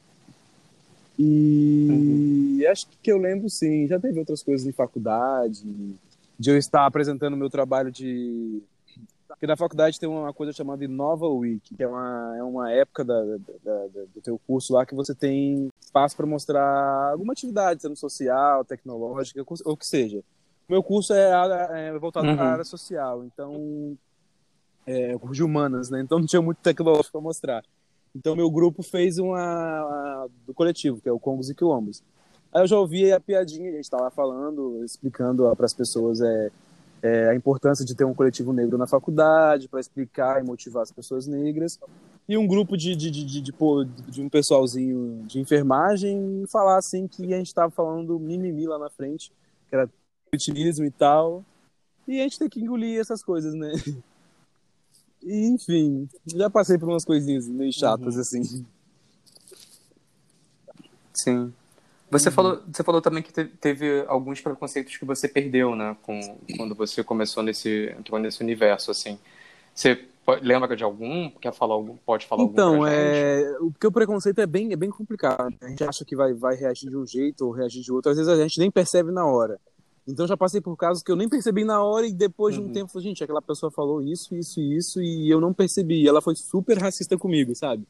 [1.18, 2.70] E uhum.
[2.70, 5.64] acho que eu lembro, sim, já teve outras coisas em faculdade,
[6.38, 8.62] de eu estar apresentando meu trabalho de
[9.38, 13.04] porque na faculdade tem uma coisa chamada Inova Week, que é uma, é uma época
[13.04, 17.80] da, da, da, do teu curso lá que você tem espaço para mostrar alguma atividade,
[17.80, 20.18] sendo social, tecnológica, ou que seja.
[20.68, 21.30] O meu curso é,
[21.88, 22.36] é voltado uhum.
[22.36, 23.96] para a área social, então
[24.84, 26.00] é, curso de humanas, né?
[26.00, 27.64] Então não tinha muito tecnológico para mostrar.
[28.14, 32.02] Então meu grupo fez uma, uma, do coletivo, que é o Congos e Quilombos.
[32.52, 36.50] Aí eu já ouvi a piadinha, a gente estava falando, explicando para as pessoas é,
[37.02, 40.90] é, a importância de ter um coletivo negro na faculdade para explicar e motivar as
[40.90, 41.78] pessoas negras
[42.28, 43.52] e um grupo de, de, de, de, de,
[44.08, 48.90] de um pessoalzinho de enfermagem falar assim que a gente estava falando mimimi lá na
[48.90, 49.32] frente,
[49.68, 49.88] que era
[50.30, 51.42] vitimismo e tal,
[52.06, 53.72] e a gente tem que engolir essas coisas, né?
[55.28, 58.20] E, enfim, já passei por umas coisinhas meio chatas uhum.
[58.22, 58.66] assim.
[61.12, 61.52] Sim.
[62.10, 62.34] Você, uhum.
[62.34, 65.94] falou, você falou também que teve alguns preconceitos que você perdeu, né?
[66.02, 66.18] Com,
[66.56, 69.18] quando você começou nesse, entrou nesse universo, assim.
[69.74, 70.02] Você
[70.40, 71.28] lembra de algum?
[71.30, 71.96] Quer falar algum?
[71.98, 72.86] Pode falar então, algum?
[72.86, 73.58] Então, é...
[73.72, 75.54] porque o preconceito é bem, é bem complicado.
[75.60, 78.10] A gente acha que vai, vai reagir de um jeito ou reagir de outro.
[78.10, 79.60] Às vezes a gente nem percebe na hora.
[80.08, 82.64] Então já passei por casos que eu nem percebi na hora e depois de um
[82.64, 82.72] uhum.
[82.72, 86.02] tempo, gente, aquela pessoa falou isso, isso e isso e eu não percebi.
[86.02, 87.86] E ela foi super racista comigo, sabe?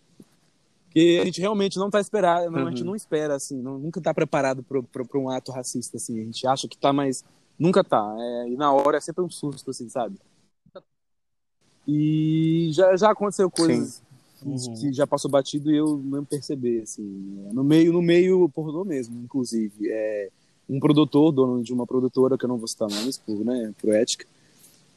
[0.87, 2.67] Porque a gente realmente não tá esperando, uhum.
[2.67, 2.89] a gente uhum.
[2.89, 6.21] não espera, assim, não, nunca tá preparado para um ato racista, assim.
[6.21, 7.25] A gente acha que tá, mas
[7.57, 8.17] nunca tá.
[8.19, 10.19] É, e na hora é sempre um susto, assim, sabe?
[11.87, 14.03] E já, já aconteceu coisas
[14.45, 14.75] uhum.
[14.75, 17.05] que já passou batido e eu não percebi, assim.
[17.53, 19.89] No meio, no meio pornô mesmo, inclusive.
[19.89, 20.31] É,
[20.69, 23.95] um produtor, dono de uma produtora, que eu não vou citar nomes, por, né, por
[23.95, 24.27] ética,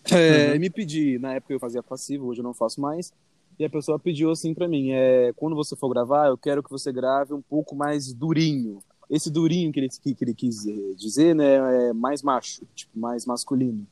[0.09, 0.59] é, uhum.
[0.59, 3.13] me pedi, na época eu fazia passivo, hoje eu não faço mais,
[3.59, 6.71] e a pessoa pediu assim para mim, é, quando você for gravar, eu quero que
[6.71, 8.79] você grave um pouco mais durinho.
[9.09, 12.97] Esse durinho que ele, que, que ele quis eh, dizer, né, é mais macho, tipo,
[12.97, 13.85] mais masculino.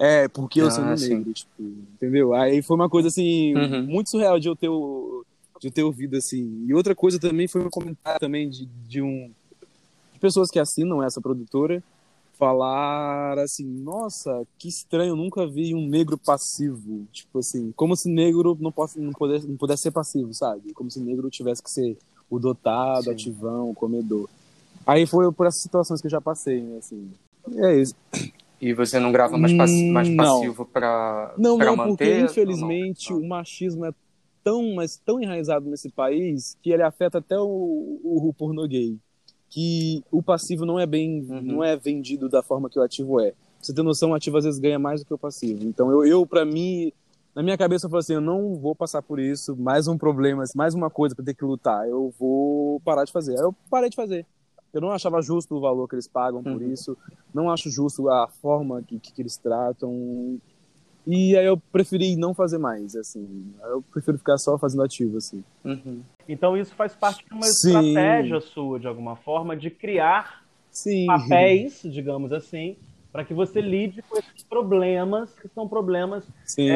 [0.00, 2.32] É, porque eu ah, sou negro, tipo, entendeu?
[2.32, 3.82] Aí foi uma coisa assim, uhum.
[3.84, 4.68] muito surreal de eu ter
[5.60, 6.64] de eu ter ouvido assim.
[6.66, 9.30] E outra coisa também foi um comentário também de, de um
[10.18, 11.82] de pessoas que assinam essa produtora
[12.36, 18.56] falar assim, nossa, que estranho, nunca vi um negro passivo, tipo assim, como se negro
[18.60, 20.72] não possa não pudesse, não pudesse ser passivo, sabe?
[20.72, 21.96] Como se negro tivesse que ser
[22.30, 23.10] o dotado, Sim.
[23.10, 24.28] ativão, o comedor.
[24.86, 27.10] Aí foi por essas situações que eu já passei, né, assim.
[27.56, 27.94] É isso.
[28.60, 33.12] E você não grava mais, pass mais passivo para Não, pra não, manter, porque infelizmente
[33.12, 33.20] não?
[33.20, 33.92] o machismo é
[34.44, 38.96] tão, mas tão enraizado nesse país que ele afeta até o, o, o pornô gay
[39.48, 41.40] que o passivo não é bem, uhum.
[41.40, 43.32] não é vendido da forma que o ativo é.
[43.60, 45.64] você tem noção, o ativo às vezes ganha mais do que o passivo.
[45.64, 46.92] Então eu, eu para mim,
[47.34, 50.44] na minha cabeça eu falo assim, eu não vou passar por isso, mais um problema,
[50.54, 51.88] mais uma coisa para ter que lutar.
[51.88, 53.38] Eu vou parar de fazer.
[53.38, 54.26] Aí eu parei de fazer.
[54.72, 56.72] Eu não achava justo o valor que eles pagam por uhum.
[56.72, 56.96] isso.
[57.32, 60.38] Não acho justo a forma que, que eles tratam.
[61.10, 63.50] E aí eu preferi não fazer mais, assim.
[63.62, 65.42] Eu prefiro ficar só fazendo ativo, assim.
[65.64, 66.02] Uhum.
[66.28, 67.68] Então isso faz parte de uma Sim.
[67.70, 71.06] estratégia sua, de alguma forma, de criar Sim.
[71.06, 72.76] papéis, digamos assim,
[73.10, 76.24] para que você lide com esses problemas, que são problemas
[76.58, 76.66] é,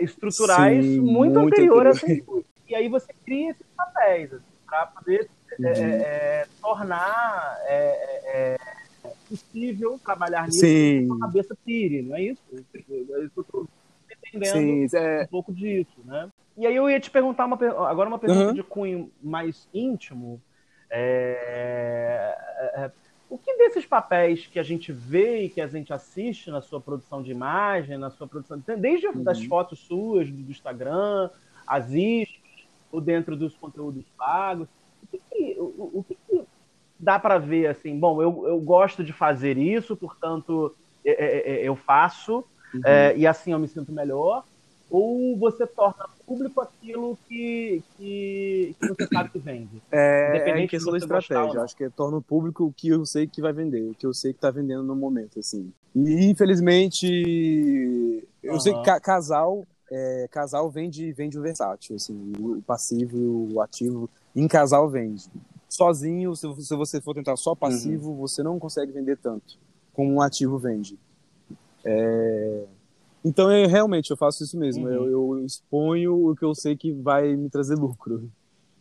[0.00, 2.44] é, estruturais Sim, muito, muito anteriores a isso.
[2.68, 5.30] E aí você cria esses papéis assim, para poder
[5.60, 5.72] é, uhum.
[5.72, 8.56] é, tornar é,
[9.30, 11.06] possível trabalhar nisso Sim.
[11.06, 12.42] com a cabeça pire, não é isso?
[12.52, 13.68] É isso que eu estou
[14.10, 15.22] entendendo Sim, é...
[15.22, 16.28] um pouco disso, né?
[16.56, 17.56] E aí eu ia te perguntar uma,
[17.88, 18.54] agora uma pergunta uhum.
[18.54, 20.40] de cunho mais íntimo.
[20.90, 22.90] É, é, é,
[23.28, 26.80] o que desses papéis que a gente vê e que a gente assiste na sua
[26.80, 29.22] produção de imagem, na sua produção, desde uhum.
[29.22, 31.30] das fotos suas do Instagram,
[31.66, 32.40] as iscas,
[32.90, 34.68] ou dentro dos conteúdos pagos,
[35.02, 36.16] o que, o, o que
[37.00, 41.68] dá para ver assim, bom, eu, eu gosto de fazer isso, portanto é, é, é,
[41.68, 42.80] eu faço uhum.
[42.84, 44.44] é, e assim eu me sinto melhor,
[44.90, 49.80] ou você torna público aquilo que, que, que você sabe que vende?
[49.90, 51.62] É, é questão da estratégia.
[51.62, 54.32] Acho que torna público o que eu sei que vai vender, o que eu sei
[54.32, 55.72] que está vendendo no momento, assim.
[55.94, 57.06] E infelizmente,
[58.42, 58.60] eu uhum.
[58.60, 63.60] sei que ca casal é, casal vende, vende o versátil, assim, o passivo e o
[63.60, 65.28] ativo em casal vende
[65.70, 68.16] sozinho, se, se você for tentar só passivo, uhum.
[68.16, 69.58] você não consegue vender tanto
[69.92, 70.98] como um ativo vende.
[71.84, 72.64] É...
[73.24, 74.86] Então, eu, realmente, eu faço isso mesmo.
[74.86, 74.92] Uhum.
[74.92, 78.30] Eu, eu, exponho o que eu sei que vai me trazer lucro.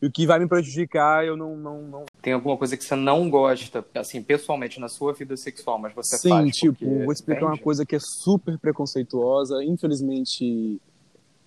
[0.01, 2.05] E o que vai me prejudicar, eu não, não, não...
[2.21, 6.17] Tem alguma coisa que você não gosta, assim, pessoalmente, na sua vida sexual, mas você
[6.17, 7.51] Sim, faz tipo, vou explicar vende?
[7.51, 9.61] uma coisa que é super preconceituosa.
[9.61, 10.79] Infelizmente,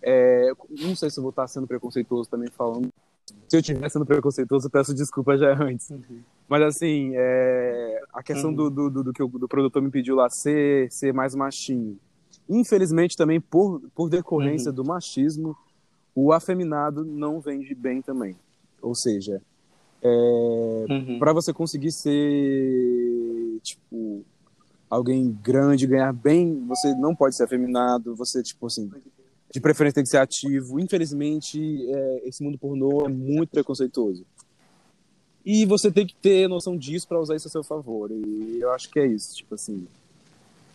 [0.02, 0.52] é...
[0.68, 2.90] não sei se eu vou estar sendo preconceituoso também falando
[3.48, 5.90] se eu estiver sendo preconceituoso, peço desculpa já antes.
[5.90, 6.22] Uhum.
[6.48, 8.02] Mas assim, é...
[8.12, 8.56] a questão uhum.
[8.56, 11.98] do, do, do, do, que o do produtor me pediu lá ser, ser mais machinho.
[12.48, 14.76] Infelizmente, também, por, por decorrência uhum.
[14.76, 15.56] do machismo,
[16.14, 18.36] o afeminado não vende bem também.
[18.80, 19.40] Ou seja,
[20.02, 20.86] é...
[20.88, 21.18] Uhum.
[21.18, 24.24] para você conseguir ser, tipo,
[24.90, 28.90] alguém grande, ganhar bem, você não pode ser afeminado, você, tipo assim,
[29.52, 30.80] de preferência tem que ser ativo.
[30.80, 31.60] Infelizmente,
[31.90, 34.24] é, esse mundo pornô é muito preconceituoso.
[35.44, 38.10] E você tem que ter noção disso para usar isso a seu favor.
[38.10, 39.86] E eu acho que é isso, tipo assim.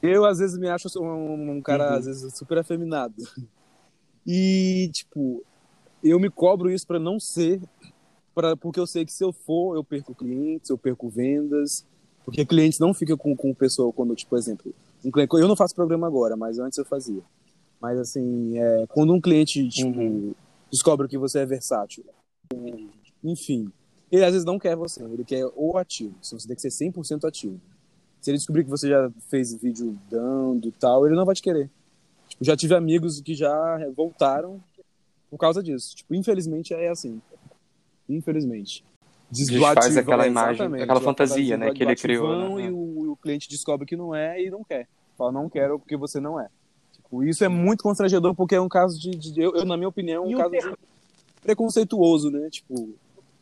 [0.01, 1.97] Eu, às vezes, me acho um, um cara, uhum.
[1.97, 3.15] às vezes, super afeminado.
[4.29, 5.41] E, tipo,
[6.03, 7.61] eu me cobro isso para não ser,
[8.35, 11.85] pra, porque eu sei que se eu for, eu perco clientes, eu perco vendas.
[12.25, 15.55] Porque clientes não ficam com, com pessoa quando, tipo, por exemplo, um cliente, eu não
[15.55, 17.21] faço programa agora, mas antes eu fazia.
[17.81, 20.33] Mas assim, é, quando um cliente tipo, uhum.
[20.71, 22.03] descobre que você é versátil,
[23.23, 23.71] enfim,
[24.11, 26.15] ele às vezes não quer você, ele quer o ativo.
[26.21, 27.59] Você tem que ser 100% ativo.
[28.21, 31.41] Se ele descobrir que você já fez vídeo dando e tal, ele não vai te
[31.41, 31.69] querer.
[32.27, 34.61] Tipo, já tive amigos que já voltaram
[35.29, 35.95] por causa disso.
[35.95, 37.21] Tipo, infelizmente é assim.
[38.09, 38.83] Infelizmente.
[39.31, 42.55] desfaz aquela imagem, aquela fantasia, né, que ele criou.
[42.55, 42.65] Né?
[42.65, 44.87] E o, o, cliente descobre que não é e não quer.
[45.17, 46.47] Fala, não quero porque você não é.
[47.23, 50.25] Isso é muito constrangedor porque é um caso de, de eu, eu, na minha opinião,
[50.25, 50.77] um caso
[51.41, 52.49] preconceituoso, né?
[52.49, 52.93] Tipo,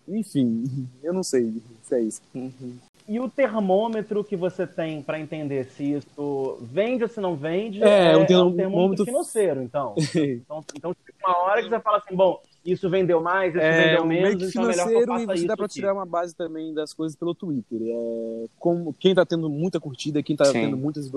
[0.08, 2.22] enfim, eu não sei se é isso.
[2.34, 2.78] Uhum.
[3.08, 7.84] E o termômetro que você tem para entender se isso vende ou se não vende
[7.84, 8.36] é, é, um, termômetro...
[8.36, 9.94] é um termômetro financeiro, então.
[10.16, 10.66] então.
[10.76, 14.50] Então, uma hora que você fala assim, bom, isso vendeu mais, isso é, vendeu menos,
[14.50, 17.16] então é melhor que eu faça e dá para tirar uma base também das coisas
[17.16, 17.80] pelo Twitter.
[17.82, 20.54] É, como, quem tá tendo muita curtida, quem tá Sim.
[20.54, 21.10] tendo muitas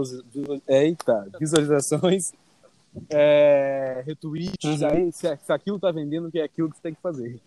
[0.68, 2.32] eita, visualizações,
[3.08, 4.88] é, retweets, uhum.
[4.88, 7.40] aí, se, se aquilo tá vendendo, que é aquilo que você tem que fazer.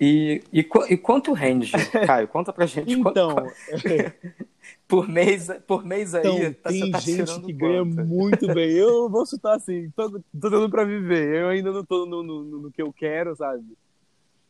[0.00, 1.72] E, e, e, quanto rende,
[2.06, 2.28] Caio?
[2.28, 2.92] Conta pra gente.
[2.92, 4.14] Então, quanto,
[4.86, 8.70] por mês, por mês aí, então, tá, tem tá gente que ganha muito bem.
[8.72, 11.42] Eu vou chutar assim, tô, tô dando pra viver.
[11.42, 13.64] Eu ainda não tô no, no, no, que eu quero, sabe?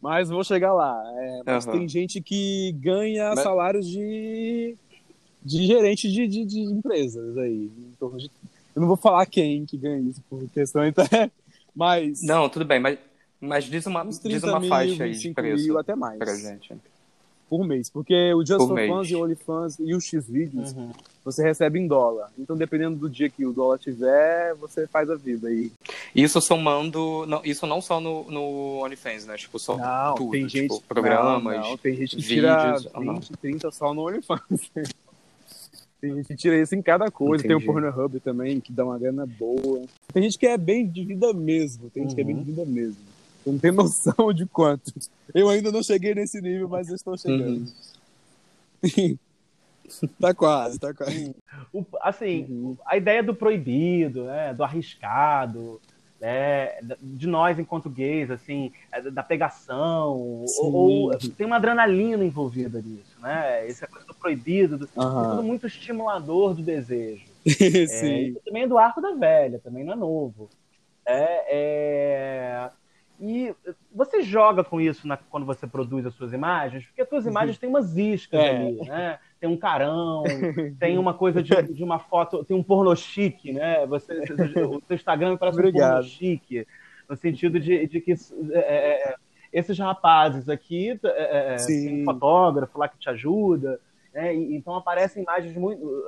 [0.01, 1.03] Mas vou chegar lá.
[1.17, 1.73] É, mas uhum.
[1.73, 3.41] tem gente que ganha mas...
[3.41, 4.77] salários de,
[5.43, 7.69] de gerente de, de, de empresas aí.
[7.69, 8.31] De,
[8.75, 11.05] eu não vou falar quem que ganha isso por questão, então,
[11.75, 12.23] mas...
[12.23, 12.99] Não, tudo bem, mas
[13.45, 16.19] mas diz uma, diz uma mil, faixa aí de preço mil, até mais.
[16.19, 16.75] pra gente.
[17.49, 17.91] Por mês.
[17.91, 20.91] Porque o Just for Fans e o OnlyFans e o X-Videos, uhum.
[21.25, 22.31] você recebe em dólar.
[22.39, 25.71] Então, dependendo do dia que o dólar tiver, você faz a vida aí.
[26.15, 27.27] Isso somando...
[27.27, 29.37] Não, isso não só no, no OnlyFans, né?
[29.37, 30.31] Tipo, só não, tudo.
[30.31, 34.71] Tem tipo, gente, programas, não, não, tem gente que tira 20, 30 só no OnlyFans.
[36.05, 37.47] Tem gente que tira isso em cada coisa.
[37.47, 37.65] Entendi.
[37.65, 39.87] Tem o Pornhub também, que dá uma grana boa.
[40.13, 41.89] Tem gente que é bem de vida mesmo.
[41.89, 42.15] Tem gente uhum.
[42.15, 43.14] que é bem de vida mesmo.
[43.45, 44.93] Você não tem noção de quanto.
[45.35, 47.71] Eu ainda não cheguei nesse nível, mas eu estou chegando.
[48.83, 49.19] Uhum.
[50.19, 51.35] tá quase, tá quase.
[51.73, 52.77] O, assim, uhum.
[52.87, 55.81] a ideia do proibido, né, do arriscado,
[56.21, 62.81] né, de nós enquanto gays, assim, é, da pegação, ou, ou, tem uma adrenalina envolvida
[62.81, 63.69] nisso, né?
[63.69, 65.21] Essa coisa do proibido, do, uhum.
[65.21, 67.27] é tudo muito estimulador do desejo.
[67.45, 70.49] é, isso também é do arco da velha, também não é novo.
[71.07, 72.71] É, é,
[73.27, 73.55] e
[73.91, 77.57] você joga com isso na, quando você produz as suas imagens, porque as suas imagens
[77.57, 78.51] têm umas iscas é.
[78.51, 79.19] ali, né?
[79.41, 80.23] Tem um carão,
[80.79, 83.87] tem uma coisa de, de, uma foto, tem um porno chique, né?
[83.87, 84.13] Você,
[84.67, 85.91] o seu Instagram parece Obrigado.
[85.91, 86.67] um porno chique,
[87.09, 89.15] no sentido de, de que é, é, é
[89.51, 93.81] esses rapazes aqui, é, é tem um fotógrafo lá que te ajuda,
[94.13, 94.35] né?
[94.35, 96.05] E, então aparecem imagens muito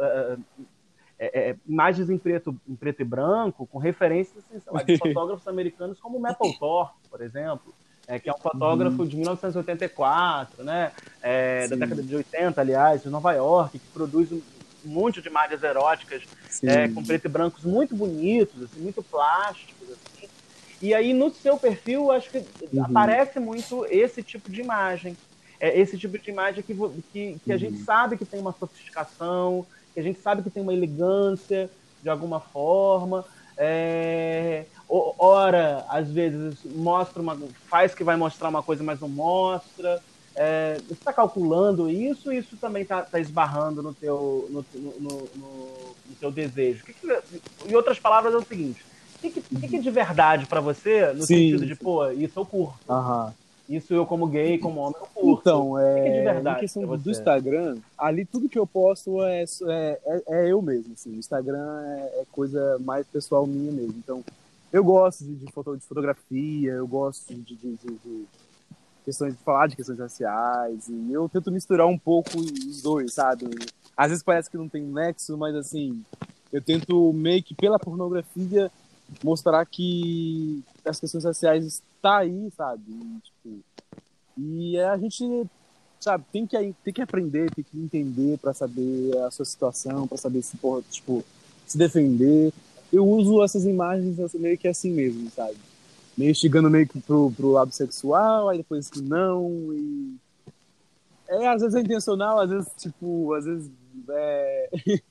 [1.18, 5.46] é, é, imagens em preto, em preto e branco, com referências assim, lá, de fotógrafos
[5.48, 7.74] americanos como Mapplethorpe, por exemplo,
[8.07, 9.09] é, que é um fotógrafo uhum.
[9.09, 14.42] de 1984, né, é, da década de 80, aliás, de Nova York, que produz um
[14.85, 16.22] monte de imagens eróticas
[16.62, 19.88] é, com preto e brancos muito bonitos, assim, muito plásticos.
[19.90, 20.29] Assim.
[20.81, 22.38] E aí, no seu perfil, acho que
[22.72, 22.85] uhum.
[22.85, 25.16] aparece muito esse tipo de imagem.
[25.59, 26.74] É esse tipo de imagem que,
[27.12, 27.85] que, que a gente uhum.
[27.85, 31.70] sabe que tem uma sofisticação, que a gente sabe que tem uma elegância
[32.02, 33.24] de alguma forma.
[33.56, 37.35] É, ora, às vezes, mostra uma,
[37.70, 40.02] faz que vai mostrar uma coisa, mas não mostra.
[40.35, 45.18] É, você está calculando isso isso também está tá esbarrando no teu, no, no, no,
[45.35, 46.85] no teu desejo?
[46.85, 47.06] Que que,
[47.66, 48.85] em outras palavras, é o seguinte:
[49.16, 51.52] o que, que, que, é de verdade para você, no Sim.
[51.52, 52.78] sentido de, pô, isso eu curto?
[52.87, 53.32] Aham.
[53.68, 55.40] Isso eu, como gay, como homem, eu curto.
[55.40, 60.00] Então, é, é de verdade, questão do Instagram, ali tudo que eu posto é, é,
[60.07, 60.92] é, é eu mesmo.
[60.94, 61.11] Assim.
[61.11, 63.94] O Instagram é, é, coisa mais pessoal minha mesmo.
[63.98, 64.22] Então,
[64.72, 68.26] eu gosto de, de, foto, de fotografia, eu gosto de, de, de,
[69.05, 70.88] questões de falar de questões raciais.
[70.88, 73.46] E eu tento misturar um pouco os dois, sabe?
[73.96, 76.05] Às vezes parece que não tem nexo, mas assim,
[76.52, 78.70] eu tento meio que pela pornografia
[79.24, 82.85] mostrar que as questões raciais tá aí, sabe?
[82.88, 83.64] E, tipo,
[84.38, 85.45] e a gente,
[85.99, 90.16] sabe, tem que, tem que aprender, tem que entender para saber a sua situação, para
[90.16, 91.25] saber se, porra, tipo,
[91.66, 92.53] se defender.
[92.92, 95.57] Eu uso essas imagens meio que assim mesmo, sabe?
[96.16, 100.14] Meio chegando meio que pro, pro lado sexual, aí depois não, e...
[101.29, 103.69] É, às vezes é intencional, às vezes, tipo, às vezes
[104.11, 104.71] é...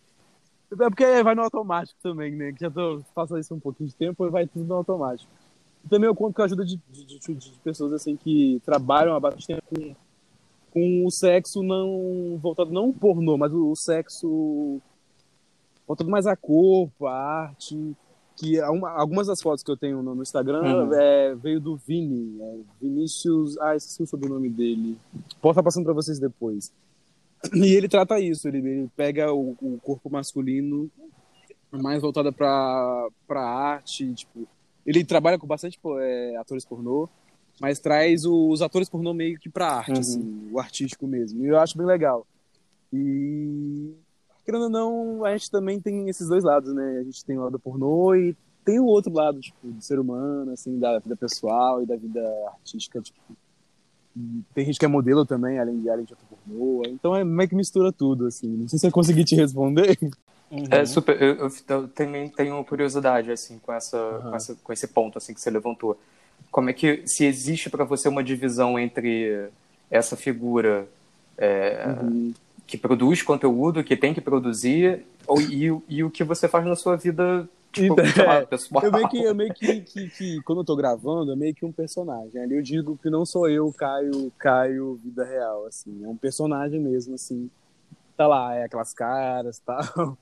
[0.71, 2.51] É porque vai no automático também, né?
[2.51, 5.29] Que já tô, faço isso um pouquinho de tempo e vai tudo no automático.
[5.85, 9.15] E também eu conto com a ajuda de, de, de, de, pessoas assim que trabalham
[9.15, 9.95] há bastante tempo com,
[10.71, 14.81] com o sexo não voltado não pornô, mas o, o sexo
[15.87, 17.95] voltado mais a corpo, a arte.
[18.37, 20.93] Que uma, algumas das fotos que eu tenho no, no Instagram uhum.
[20.93, 23.57] é, veio do Vini, é, Vinícius.
[23.59, 24.97] Ah, esqueci o sobrenome dele.
[25.41, 26.71] Posso estar passando para vocês depois.
[27.53, 30.89] E ele trata isso, ele, ele pega o, o, corpo masculino
[31.71, 34.47] mais voltado para arte, tipo,
[34.85, 37.09] ele trabalha com bastante pô, é, atores pornô
[37.59, 39.99] mas traz os atores pornô meio que pra arte, uhum.
[39.99, 41.43] assim, o artístico mesmo.
[41.43, 42.25] E eu acho bem legal.
[42.91, 43.93] E,
[44.43, 46.97] querendo ou não, a gente também tem esses dois lados, né?
[46.99, 50.51] A gente tem o lado pornô e tem o outro lado, tipo, do ser humano,
[50.51, 53.19] assim, da vida pessoal e da vida artística, tipo.
[54.53, 56.83] Tem gente que é modelo também, além de, além de ator pornô.
[56.87, 58.47] Então é meio que mistura tudo, assim.
[58.47, 59.97] Não sei se eu consegui te responder.
[60.51, 60.65] Uhum.
[60.69, 61.21] É super.
[61.21, 64.21] Eu, eu, eu, também tenho curiosidade assim com essa, uhum.
[64.21, 65.99] com essa, com esse ponto assim que você levantou.
[66.51, 69.49] Como é que se existe para você uma divisão entre
[69.89, 70.87] essa figura
[71.37, 72.33] é, uhum.
[72.65, 76.75] que produz conteúdo, que tem que produzir, ou, e, e o que você faz na
[76.75, 78.47] sua vida Tipo, é,
[78.85, 81.65] eu meio que, eu meio que, que, que, quando eu tô gravando, é meio que
[81.65, 82.41] um personagem.
[82.41, 86.05] Ali eu digo que não sou eu, Caio, Caio, vida real, assim.
[86.05, 87.49] É um personagem mesmo, assim.
[88.15, 90.17] Tá lá, é aquelas caras tal.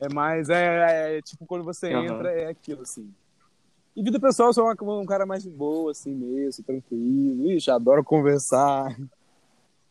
[0.00, 2.04] É mais, é, é, tipo, quando você uhum.
[2.04, 3.12] entra, é aquilo, assim.
[3.96, 7.50] E vida pessoal, eu sou uma, um cara mais de boa, assim mesmo, tranquilo.
[7.50, 8.96] Ixi, adoro conversar.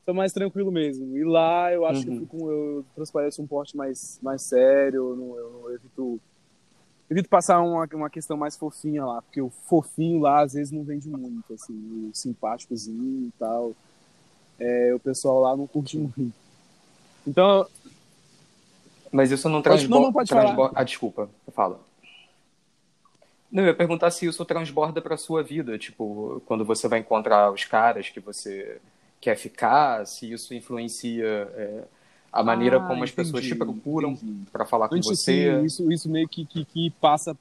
[0.05, 1.17] Sou mais tranquilo mesmo.
[1.17, 2.25] E lá eu acho uhum.
[2.25, 6.21] que eu, eu transpareço um porte mais, mais sério, eu, não, eu, eu evito,
[7.09, 10.85] evito passar uma, uma questão mais fofinha lá, porque o fofinho lá às vezes não
[10.85, 13.73] vende muito, assim, o simpáticozinho e tal.
[14.57, 16.33] É, o pessoal lá não curte muito.
[17.27, 17.67] Então,
[19.17, 19.95] mas isso não transborda.
[19.95, 20.71] Não, não pode falar.
[20.75, 21.79] Ah, desculpa, fala.
[23.51, 27.51] Não, eu ia perguntar se isso transborda para sua vida, tipo, quando você vai encontrar
[27.51, 28.79] os caras que você
[29.19, 31.83] quer ficar, se isso influencia é,
[32.31, 34.15] a maneira ah, como as pessoas te procuram
[34.51, 35.51] para falar Antes, com você.
[35.51, 37.35] Sim, isso, isso meio que, que, que passa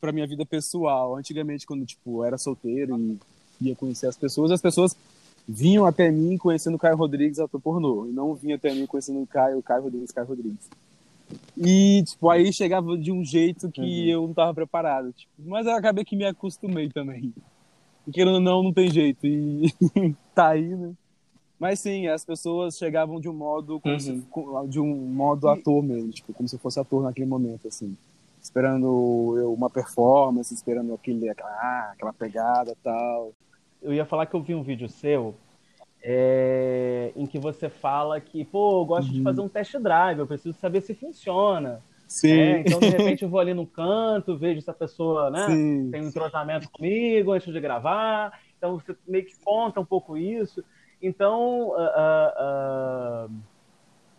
[0.00, 1.16] para minha vida pessoal.
[1.16, 2.96] Antigamente, quando tipo, eu era solteiro
[3.60, 4.96] e ia conhecer as pessoas, as pessoas
[5.48, 9.20] vinham até mim conhecendo o Caio Rodrigues, ator pornô, e não vinham até mim conhecendo
[9.20, 10.68] o Caio, Caio Rodrigues, Caio Rodrigues.
[11.56, 14.10] E, tipo, aí chegava de um jeito que uhum.
[14.10, 15.12] eu não tava preparado.
[15.12, 17.32] Tipo, mas eu acabei que me acostumei também.
[18.06, 19.26] E querendo ou não, não tem jeito.
[19.26, 19.74] E
[20.34, 20.92] tá aí, né?
[21.58, 23.98] Mas sim, as pessoas chegavam de um modo uhum.
[23.98, 24.24] se,
[24.68, 27.96] de um modo ator mesmo, tipo, como se fosse ator naquele momento, assim.
[28.40, 33.32] Esperando eu, uma performance, esperando aquele, aquela, ah, aquela pegada tal.
[33.82, 35.34] Eu ia falar que eu vi um vídeo seu
[36.02, 39.14] é, em que você fala que, pô, eu gosto uhum.
[39.14, 41.82] de fazer um test drive, eu preciso saber se funciona.
[42.06, 42.32] Sim.
[42.32, 46.02] É, então, de repente, eu vou ali no canto, vejo se a pessoa né, tem
[46.02, 48.40] um entrosamento comigo antes de gravar.
[48.56, 50.64] Então, você meio que conta um pouco isso.
[51.02, 53.30] Então, uh, uh,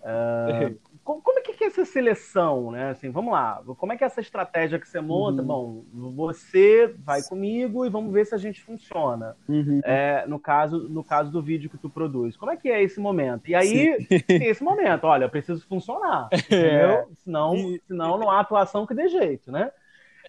[0.03, 0.79] uh,
[1.23, 2.91] como, é que é essa seleção, né?
[2.91, 5.41] Assim, vamos lá, como é que é essa estratégia que você monta?
[5.41, 5.47] Uhum.
[5.47, 9.35] Bom, você vai comigo e vamos ver se a gente funciona.
[9.47, 9.81] Uhum.
[9.83, 12.37] É, no, caso, no caso do vídeo que tu produz.
[12.37, 13.49] Como é que é esse momento?
[13.49, 17.05] E aí, tem esse momento, olha, eu preciso funcionar, é.
[17.23, 17.55] Senão,
[17.87, 19.71] senão não há atuação que dê jeito, né?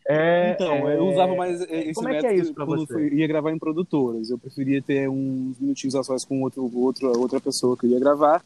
[0.09, 0.97] É, então, é...
[0.97, 3.09] eu usava mais esse Como método é que é isso quando você?
[3.11, 4.31] ia gravar em produtoras.
[4.31, 8.01] Eu preferia ter uns minutinhos a sós com outro, outro, outra pessoa que eu ia
[8.01, 8.43] gravar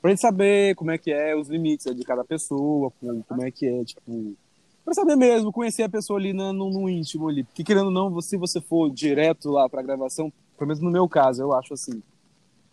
[0.00, 3.66] pra gente saber como é que é os limites de cada pessoa, como é que
[3.66, 4.34] é, tipo.
[4.84, 7.44] Pra saber mesmo, conhecer a pessoa ali no, no, no íntimo ali.
[7.44, 11.08] Porque querendo ou não, se você for direto lá pra gravação, pelo menos no meu
[11.08, 12.02] caso, eu acho assim.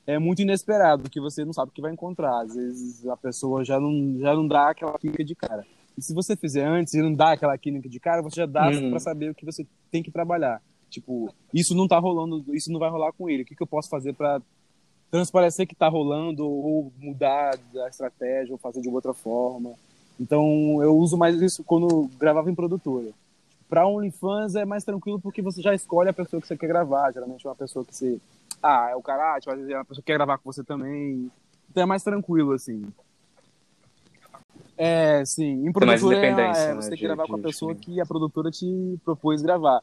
[0.07, 2.41] É muito inesperado, que você não sabe o que vai encontrar.
[2.41, 5.65] Às vezes a pessoa já não, já não dá aquela química de cara.
[5.97, 8.69] E se você fizer antes e não dá aquela química de cara, você já dá
[8.69, 8.91] uhum.
[8.91, 10.61] para saber o que você tem que trabalhar.
[10.89, 13.43] Tipo, isso não tá rolando, isso não vai rolar com ele.
[13.43, 14.41] O que, que eu posso fazer para
[15.11, 19.73] transparecer que está rolando ou mudar a estratégia ou fazer de outra forma.
[20.19, 23.11] Então eu uso mais isso quando gravava em produtora.
[23.67, 27.11] Para OnlyFans é mais tranquilo porque você já escolhe a pessoa que você quer gravar.
[27.11, 28.19] Geralmente é uma pessoa que você.
[28.61, 30.63] Ah, é o cara, tipo, às vezes é uma pessoa que quer gravar com você
[30.63, 31.31] também.
[31.69, 32.85] Então é mais tranquilo, assim.
[34.77, 35.67] É, sim.
[35.67, 37.81] Em produtora é, é, né, você tem que gravar de, com a pessoa de...
[37.81, 39.81] que a produtora te propôs gravar.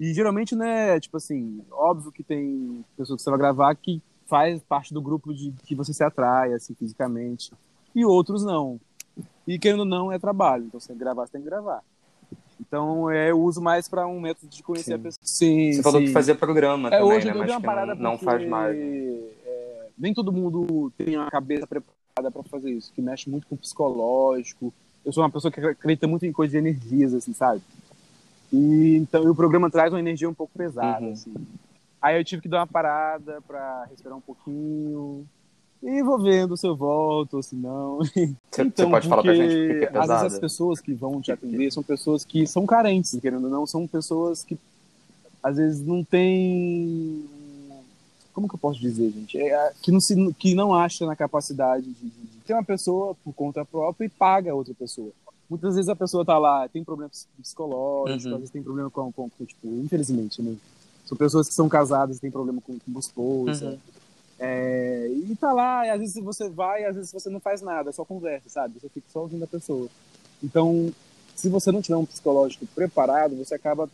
[0.00, 4.02] E geralmente, né, tipo assim, óbvio que tem pessoa que você vai gravar que
[4.32, 7.52] faz parte do grupo de que você se atrai, assim, fisicamente.
[7.94, 8.80] E outros não.
[9.46, 10.64] E querendo ou não, é trabalho.
[10.64, 11.82] Então, você tem que gravar, você tem que gravar.
[12.58, 14.94] Então, é, eu uso mais para um método de conhecer sim.
[14.94, 15.20] a pessoa.
[15.22, 17.34] Sim, você falou que fazia programa é, também, hoje né?
[17.34, 18.74] Mas uma parada não, não faz mais.
[18.74, 23.54] É, nem todo mundo tem a cabeça preparada para fazer isso, que mexe muito com
[23.54, 24.72] o psicológico.
[25.04, 27.60] Eu sou uma pessoa que acredita muito em coisas de energias, assim, sabe?
[28.50, 31.12] E, então, e o programa traz uma energia um pouco pesada, uhum.
[31.12, 31.34] assim.
[32.02, 35.24] Aí eu tive que dar uma parada para respirar um pouquinho.
[35.80, 37.98] E vou vendo se eu volto ou se não.
[38.50, 41.20] Você, então, você pode falar pra gente que é às vezes as pessoas que vão
[41.20, 44.58] te atender são pessoas que são carentes, querendo ou não, são pessoas que
[45.42, 47.24] às vezes não têm
[48.32, 49.38] como que eu posso dizer, gente?
[49.38, 53.14] É, que, não se, que não acha na capacidade de, de, de, ter uma pessoa
[53.22, 55.10] por conta própria e paga a outra pessoa.
[55.48, 58.32] Muitas vezes a pessoa tá lá, tem problemas psicológicos, uhum.
[58.32, 60.56] às vezes tem problema com, com, com tipo, infelizmente, né?
[61.12, 63.66] São pessoas que são casadas e têm problema com, com esposa.
[63.66, 63.78] Uhum.
[64.38, 67.90] É, e tá lá, e às vezes você vai, às vezes você não faz nada,
[67.90, 68.80] é só conversa, sabe?
[68.80, 69.88] Você fica só ouvindo a pessoa.
[70.42, 70.90] Então,
[71.36, 73.90] se você não tiver um psicológico preparado, você acaba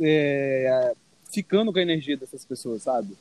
[0.00, 0.94] é,
[1.32, 3.16] ficando com a energia dessas pessoas, sabe?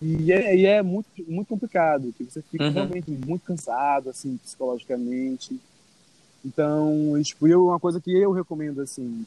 [0.00, 2.72] E é, e é muito, muito complicado, que você fica uhum.
[2.72, 5.60] realmente muito cansado, assim, psicologicamente.
[6.42, 9.26] Então, tipo, eu, uma coisa que eu recomendo, assim,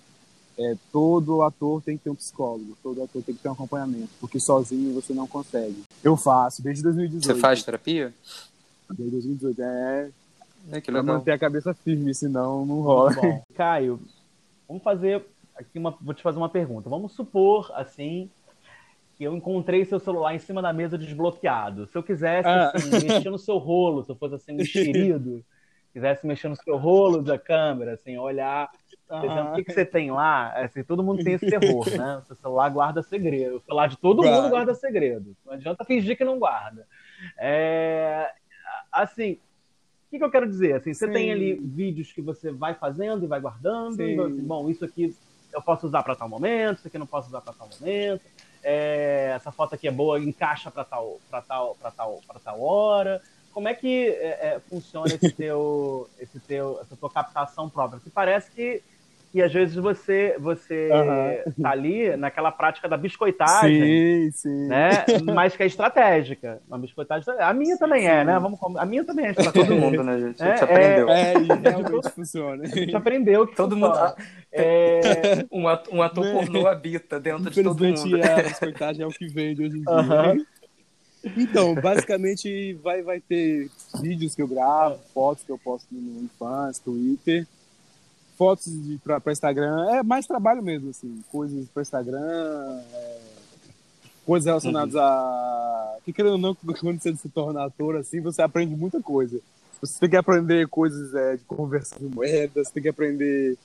[0.58, 4.10] é todo ator tem que ter um psicólogo, todo ator tem que ter um acompanhamento,
[4.20, 5.84] porque sozinho você não consegue.
[6.04, 7.26] Eu faço, desde 2018.
[7.26, 8.14] Você faz terapia?
[8.90, 10.10] Desde 2018, é...
[10.70, 13.14] É que pra manter a cabeça firme, senão não rola.
[13.14, 14.02] Bom, Caio,
[14.68, 16.90] vamos fazer aqui uma, vou te fazer uma pergunta.
[16.90, 18.30] Vamos supor, assim,
[19.18, 21.88] que eu encontrei seu celular em cima da mesa desbloqueado.
[21.88, 22.72] Se eu quisesse ah.
[22.74, 25.44] assim, mexer no seu rolo, se eu fosse assim, enxerido,
[25.94, 28.70] quisesse mexer no seu rolo da câmera, assim, olhar,
[29.10, 32.18] o que, que você tem lá, assim, todo mundo tem esse terror, né?
[32.24, 33.58] O seu celular guarda segredo.
[33.58, 35.36] O celular de todo mundo guarda segredo.
[35.46, 36.86] Não adianta fingir que não guarda.
[37.38, 38.30] É,
[38.92, 40.76] assim, o que, que, eu quero dizer?
[40.76, 41.14] Assim, você Sim.
[41.14, 44.02] tem ali vídeos que você vai fazendo e vai guardando.
[44.02, 45.16] E, assim, bom, isso aqui
[45.54, 48.22] eu posso usar para tal momento, isso aqui eu não posso usar para tal momento.
[48.62, 53.22] É, essa foto aqui é boa, encaixa para tal, tal, tal, tal hora.
[53.54, 58.00] Como é que é, é, funciona esse teu, esse teu, essa tua captação própria?
[58.00, 58.84] Que parece que
[59.38, 61.62] e às vezes você você uhum.
[61.62, 64.68] tá ali naquela prática da biscoitagem, sim, sim.
[64.68, 65.06] né?
[65.32, 66.60] Mas que é estratégica.
[66.68, 68.08] Uma biscoitagem, a minha também sim.
[68.08, 68.40] é, né?
[68.40, 70.42] Vamos a minha também é para todo mundo, né, gente?
[70.42, 71.10] A gente é, aprendeu.
[71.10, 71.34] É, é
[71.70, 72.64] realmente funciona.
[72.64, 74.10] A gente aprendeu que todo funciona.
[74.10, 74.16] mundo
[74.52, 75.46] é...
[75.54, 78.18] um ator, um ator pornô habita dentro de todo mundo.
[78.18, 80.34] É, a biscoitagem é o que vende hoje em dia.
[80.34, 80.46] Uhum.
[81.38, 83.70] Então, basicamente vai vai ter
[84.02, 87.46] vídeos que eu gravo, fotos que eu posto no OnlyFans, Twitter
[88.38, 88.72] fotos
[89.04, 89.90] para Instagram.
[89.90, 91.24] É mais trabalho mesmo, assim.
[91.32, 93.18] Coisas para Instagram, é,
[94.26, 95.02] coisas relacionadas uhum.
[95.02, 95.98] a.
[96.06, 99.40] Que querendo ou não, quando você se torna ator, assim, você aprende muita coisa.
[99.82, 103.58] Você tem que aprender coisas é, de conversão de moedas, tem que aprender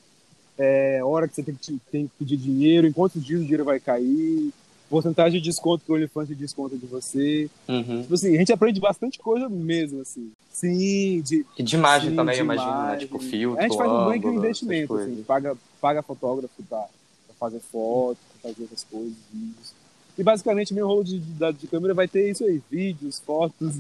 [0.59, 3.65] é, hora que você tem que, tem que pedir dinheiro, em quantos dias o dinheiro
[3.65, 4.53] vai cair,
[4.93, 7.49] porcentagem de desconto que o elefante desconta de você.
[7.67, 8.03] Uhum.
[8.03, 10.31] Tipo assim, a gente aprende bastante coisa mesmo, assim.
[10.53, 11.47] Sim, de.
[11.57, 12.93] E de imagem sim, também, de imagino, imagem.
[12.93, 12.97] né?
[12.99, 13.59] Tipo, filtro.
[13.59, 18.19] A gente faz um banco de investimento, assim, paga, paga fotógrafo pra, pra fazer foto,
[18.43, 19.73] pra fazer essas coisas, vídeos.
[20.19, 23.77] E basicamente meu rolo de, de, de câmera vai ter isso aí, vídeos, fotos,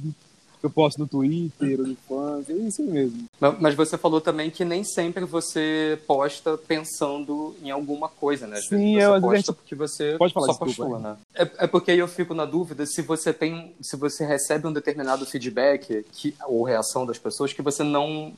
[0.63, 3.25] eu posto no Twitter, no fãs, é isso mesmo.
[3.61, 8.59] Mas você falou também que nem sempre você posta pensando em alguma coisa, né?
[8.59, 9.53] Às Sim, você eu, posta gente...
[9.53, 11.17] porque você Pode falar, só desculpa, postula, né?
[11.35, 14.73] É, é, porque aí eu fico na dúvida se você tem, se você recebe um
[14.73, 18.33] determinado feedback que, ou reação das pessoas que você não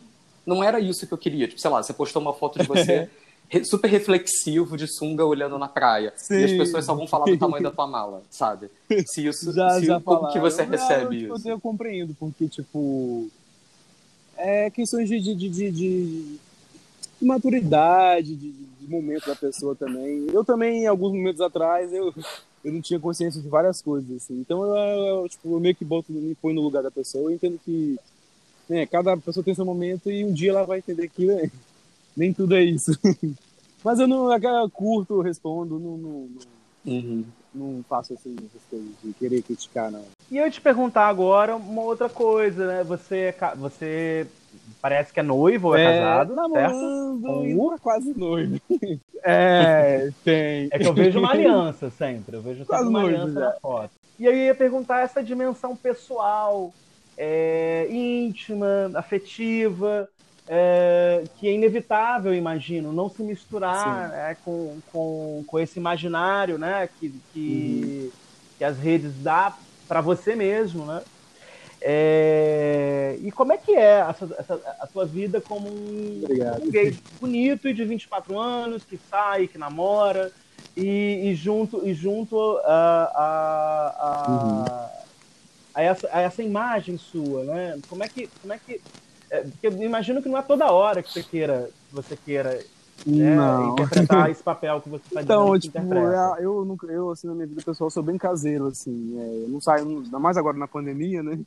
[0.46, 1.48] não era isso que eu queria.
[1.48, 3.08] Tipo, sei lá, você postou uma foto de você
[3.64, 6.12] super reflexivo de sunga olhando na praia.
[6.16, 8.70] Sim, e as pessoas só vão falar do tamanho da tua mala, sabe?
[9.06, 9.52] Se isso.
[9.52, 11.48] Já, se, já como que você recebe não, isso?
[11.48, 13.28] Eu, eu compreendo, porque, tipo.
[14.36, 16.38] É questões de, de, de, de, de
[17.22, 20.26] maturidade, de, de, momento da pessoa também.
[20.32, 22.12] Eu também, em alguns momentos atrás, eu,
[22.64, 24.40] eu não tinha consciência de várias coisas, assim.
[24.40, 27.30] Então eu, eu, tipo, eu meio que boto, me põe no lugar da pessoa.
[27.30, 27.96] Eu entendo que
[28.68, 31.50] né, cada pessoa tem seu momento e um dia ela vai entender que né,
[32.16, 32.92] nem tudo é isso.
[33.84, 36.28] Mas eu não eu curto, respondo, não, não,
[36.86, 37.24] não, uhum.
[37.54, 40.04] não faço assim essas coisas de querer criticar, não.
[40.30, 42.84] E eu te perguntar agora uma outra coisa, né?
[42.84, 44.26] Você, você
[44.80, 47.80] parece que é noivo ou é, é casado, namorando, certo?
[47.80, 48.60] quase noivo.
[49.26, 50.68] É, tem.
[50.72, 53.46] É que eu vejo uma aliança sempre, eu vejo quase uma noivo, aliança já.
[53.46, 53.90] na foto.
[54.18, 56.74] E aí eu ia perguntar essa dimensão pessoal,
[57.16, 60.08] é, íntima, afetiva,
[60.48, 66.88] é, que é inevitável, imagino, não se misturar é, com, com, com esse imaginário né,
[66.98, 68.18] que, que, uhum.
[68.58, 69.56] que as redes dá
[69.88, 71.02] para você mesmo, né?
[71.86, 76.24] É, e como é que é essa, essa, a sua vida como um,
[76.62, 80.32] um, gay bonito e de 24 anos, que sai, que namora,
[80.74, 84.64] e, e junto, e junto a, a, a, uhum.
[85.74, 87.78] a, essa, a essa imagem sua, né?
[87.86, 88.80] Como é que, como é que
[89.34, 92.64] é, porque eu imagino que não é toda hora que você queira, que você queira
[93.04, 93.36] né,
[93.72, 97.46] interpretar esse papel que você está então, tipo, eu, eu, nunca, eu, assim, na minha
[97.46, 99.18] vida pessoal, sou bem caseiro, assim.
[99.18, 101.40] É, eu não saio, ainda mais agora na pandemia, né?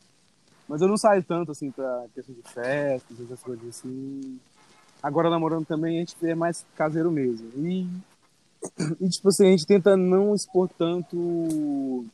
[0.68, 4.38] Mas eu não saio tanto, assim, pra questão de festas, essas coisas assim.
[5.02, 7.50] Agora, namorando também, a gente é mais caseiro mesmo.
[7.56, 7.88] E,
[9.00, 12.06] e tipo assim, a gente tenta não expor tanto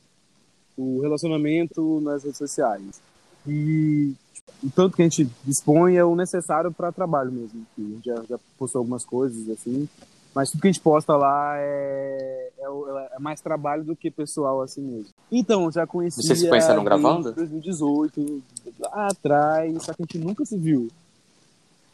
[0.76, 3.00] o relacionamento nas redes sociais.
[3.46, 4.14] E
[4.62, 7.66] o tanto que a gente dispõe é o necessário para trabalho mesmo.
[7.78, 9.88] A gente já, já postou algumas coisas assim.
[10.34, 12.64] Mas tudo que a gente posta lá é, é,
[13.12, 15.10] é mais trabalho do que pessoal assim mesmo.
[15.30, 16.22] Então, já conhecia.
[16.22, 17.32] Vocês se conheceram gravando?
[17.32, 18.42] 2018,
[18.80, 20.88] lá atrás, só que a gente nunca se viu.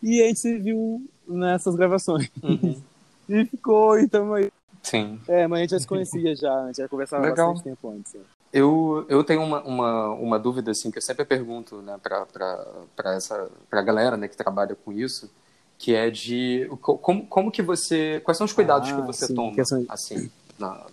[0.02, 2.30] E a gente se viu nessas gravações.
[2.42, 2.80] Uhum.
[3.28, 4.50] e ficou, então aí.
[4.82, 5.20] Sim.
[5.28, 7.52] É, mas a gente já se conhecia já, a gente já conversava Legal.
[7.52, 8.14] bastante tempo antes.
[8.52, 13.48] Eu, eu tenho uma, uma, uma, dúvida assim que eu sempre pergunto né, para essa
[13.68, 15.30] pra galera né, que trabalha com isso,
[15.78, 18.20] que é de como, como que você.
[18.24, 19.84] Quais são os cuidados ah, que você sim, toma questão...
[19.88, 20.84] assim, na,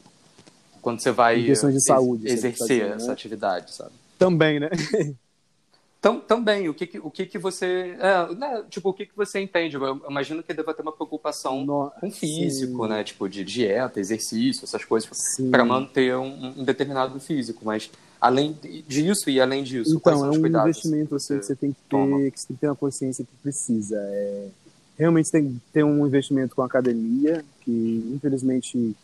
[0.81, 3.13] quando você vai de saúde, exercer tá essa né?
[3.13, 3.91] atividade, sabe?
[4.17, 4.69] Também, né?
[5.99, 7.97] Tam, também, o que que, o que, que você.
[7.99, 9.75] É, né, tipo, o que, que você entende?
[9.75, 11.91] Eu imagino que deva ter uma preocupação no...
[11.99, 12.89] com o físico, sim.
[12.89, 13.03] né?
[13.03, 15.09] Tipo, de dieta, exercício, essas coisas,
[15.49, 17.65] para manter um, um, determinado físico.
[17.65, 17.89] Mas
[18.21, 18.55] além
[18.87, 21.55] disso e além disso, então, quais são os é um cuidados investimento assim, que você
[21.55, 23.97] tem que ter, que você tem que ter uma consciência que precisa.
[23.97, 24.47] É,
[24.99, 28.95] realmente tem que ter um investimento com a academia, que infelizmente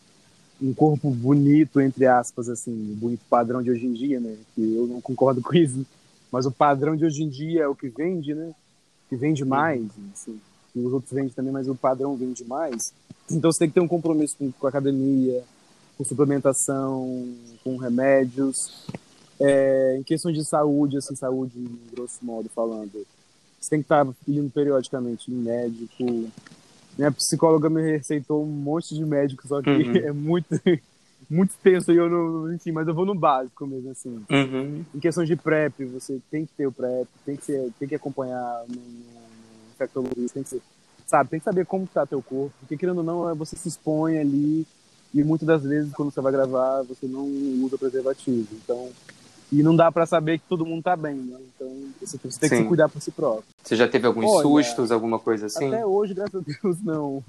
[0.62, 4.36] um corpo bonito, entre aspas, assim, bonito padrão de hoje em dia, né?
[4.54, 5.84] Que eu não concordo com isso
[6.34, 8.56] mas o padrão de hoje em dia é o que vende, né?
[9.08, 10.42] Que vende mais, assim.
[10.76, 12.92] E os outros vendem também, mas o padrão vende mais.
[13.30, 15.44] Então você tem que ter um compromisso com, com a academia,
[15.96, 17.32] com suplementação,
[17.64, 18.88] com remédios.
[19.40, 21.54] É, em questões de saúde, assim, saúde,
[21.94, 23.06] grosso modo falando,
[23.60, 26.32] você tem que estar indo periodicamente em médico.
[26.98, 29.96] Minha psicóloga me receitou um monte de médicos, só que uhum.
[30.02, 30.48] é muito
[31.30, 34.24] muito tenso e eu não, enfim, mas eu vou no básico mesmo, assim.
[34.30, 34.84] Uhum.
[34.94, 37.96] Em questão de PrEP, você tem que ter o PrEP, tem que, ser, tem que
[37.96, 40.62] acompanhar no, no infectologista, tem que ser,
[41.06, 43.68] sabe, tem que saber como está teu corpo, porque querendo ou não, é você se
[43.68, 44.66] expõe ali
[45.14, 47.26] e muitas das vezes quando você vai gravar, você não
[47.64, 48.90] usa preservativo, então...
[49.52, 51.38] E não dá para saber que todo mundo tá bem, né?
[51.56, 51.72] Então
[52.02, 53.44] você, você tem que se cuidar por si próprio.
[53.62, 55.68] Você já teve alguns Olha, sustos, alguma coisa assim?
[55.68, 57.24] Até hoje, graças a Deus, não.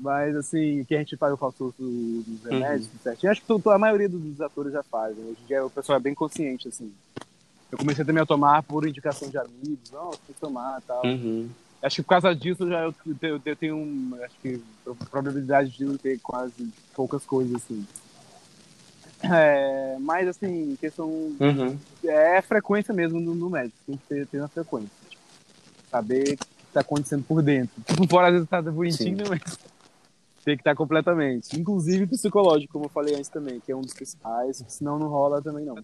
[0.00, 2.98] Mas, assim, que a gente faz o falso dos remédios, uhum.
[3.02, 3.30] certinho.
[3.30, 5.22] Acho que a maioria dos atores já fazem.
[5.22, 6.90] Hoje em dia o pessoal é bem consciente, assim.
[7.70, 9.90] Eu comecei também a tomar por indicação de amigos.
[9.92, 11.04] Não, tem que tomar e tal.
[11.04, 11.50] Uhum.
[11.82, 14.62] Acho que por causa disso já eu, eu, eu tenho um, acho que
[15.10, 17.86] probabilidade de não ter quase poucas coisas, assim.
[19.22, 21.08] É, mas, assim, questão.
[21.08, 21.78] Uhum.
[22.04, 23.76] É frequência mesmo no, no médico.
[23.86, 24.90] Tem que ter, ter uma frequência.
[25.90, 27.74] Saber o que está acontecendo por dentro.
[27.82, 29.24] Por fora, às vezes tá bonitinho, Sim.
[29.28, 29.58] mas
[30.44, 31.58] tem que estar completamente.
[31.58, 35.42] Inclusive psicológico, como eu falei antes também, que é um dos principais, senão não rola
[35.42, 35.76] também não.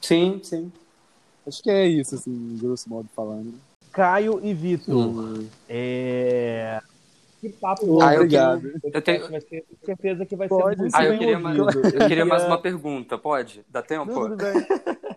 [0.00, 0.72] Sim, sim.
[1.46, 3.54] Acho que é isso, assim, grosso modo falando.
[3.92, 4.96] Caio e Vitor.
[4.96, 5.46] Hum.
[5.68, 6.80] É...
[7.40, 8.72] Que papo ah, obrigado.
[8.82, 9.22] Eu, tenho
[9.84, 13.18] certeza que vai pode, ser muito ah, eu queria, mais, eu queria mais uma pergunta,
[13.18, 13.62] pode?
[13.68, 14.06] Dá tempo?
[14.06, 14.54] Não, tudo bem.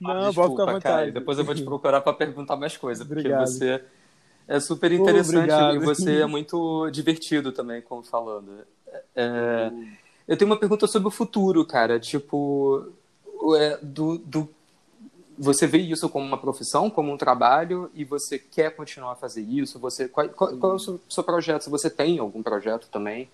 [0.00, 0.82] Não, ah, desculpa, pode ficar à vontade.
[0.82, 1.12] Caio.
[1.12, 3.82] Depois eu vou te procurar para perguntar mais coisas, porque você
[4.48, 8.66] é super interessante e você é muito divertido também, como falando.
[9.14, 9.70] É,
[10.26, 12.00] eu tenho uma pergunta sobre o futuro, cara.
[12.00, 12.90] Tipo,
[13.56, 14.48] é, do, do,
[15.38, 19.42] você vê isso como uma profissão, como um trabalho, e você quer continuar a fazer
[19.42, 19.78] isso?
[19.78, 21.62] Você, qual, qual, qual é o seu, seu, projeto?
[21.62, 23.28] Se você tem algum projeto também?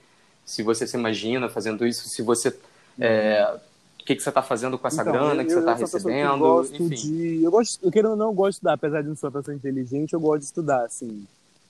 [0.45, 2.09] Se você se imagina fazendo isso?
[2.09, 2.55] Se você...
[3.01, 3.59] É,
[4.05, 6.75] o que, que você está fazendo com essa então, grana que você está recebendo, gosto
[6.75, 6.95] enfim.
[6.95, 9.27] De, eu gosto, eu quero ou não, eu gosto de estudar, apesar de não ser
[9.27, 11.27] uma pessoa inteligente, eu gosto de estudar, assim,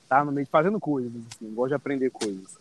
[0.09, 0.24] tá?
[0.24, 2.59] No meio fazendo coisas, assim, eu gosto de aprender coisas.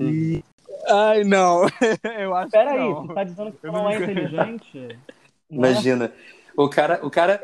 [0.00, 0.08] Hum.
[0.08, 0.44] E...
[0.88, 1.66] Ai, não,
[2.18, 4.98] eu acho Pera aí, você tá dizendo que não é inteligente?
[5.50, 6.10] Imagina,
[6.56, 7.38] o cara, o cara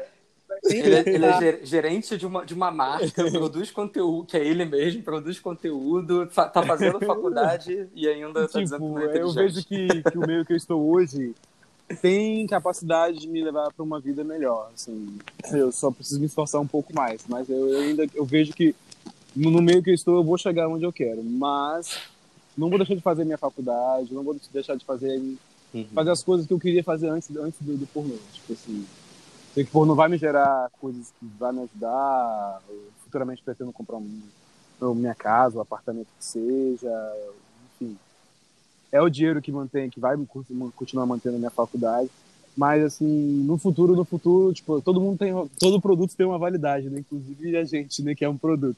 [0.64, 4.64] ele é, ele é, gerente de uma, de uma marca, produz conteúdo, que é ele
[4.64, 9.32] mesmo, produz conteúdo, tá fazendo faculdade e ainda tipo, tá dizendo que não é Eu
[9.32, 11.34] vejo que, que o meio que eu estou hoje
[11.96, 14.70] tem capacidade de me levar para uma vida melhor.
[14.74, 15.18] Assim,
[15.52, 18.74] eu só preciso me esforçar um pouco mais, mas eu, eu ainda eu vejo que
[19.34, 21.98] no, meio que eu estou eu vou chegar onde eu quero, mas
[22.56, 25.18] não vou deixar de fazer minha faculdade, não vou deixar de fazer
[25.72, 25.86] uhum.
[25.94, 28.86] fazer as coisas que eu queria fazer antes antes do, do pornô, tipo assim.
[29.54, 32.62] Sei que pornô vai me gerar coisas que vai me ajudar,
[33.02, 36.90] futuramente pretendo comprar um, minha casa, um apartamento que seja,
[38.90, 40.16] é o dinheiro que mantém, que vai
[40.74, 42.10] continuar mantendo a minha faculdade.
[42.56, 46.90] Mas assim, no futuro, no futuro, tipo, todo mundo tem, todo produto tem uma validade,
[46.90, 47.00] né?
[47.00, 48.76] Inclusive a gente, né, que é um produto.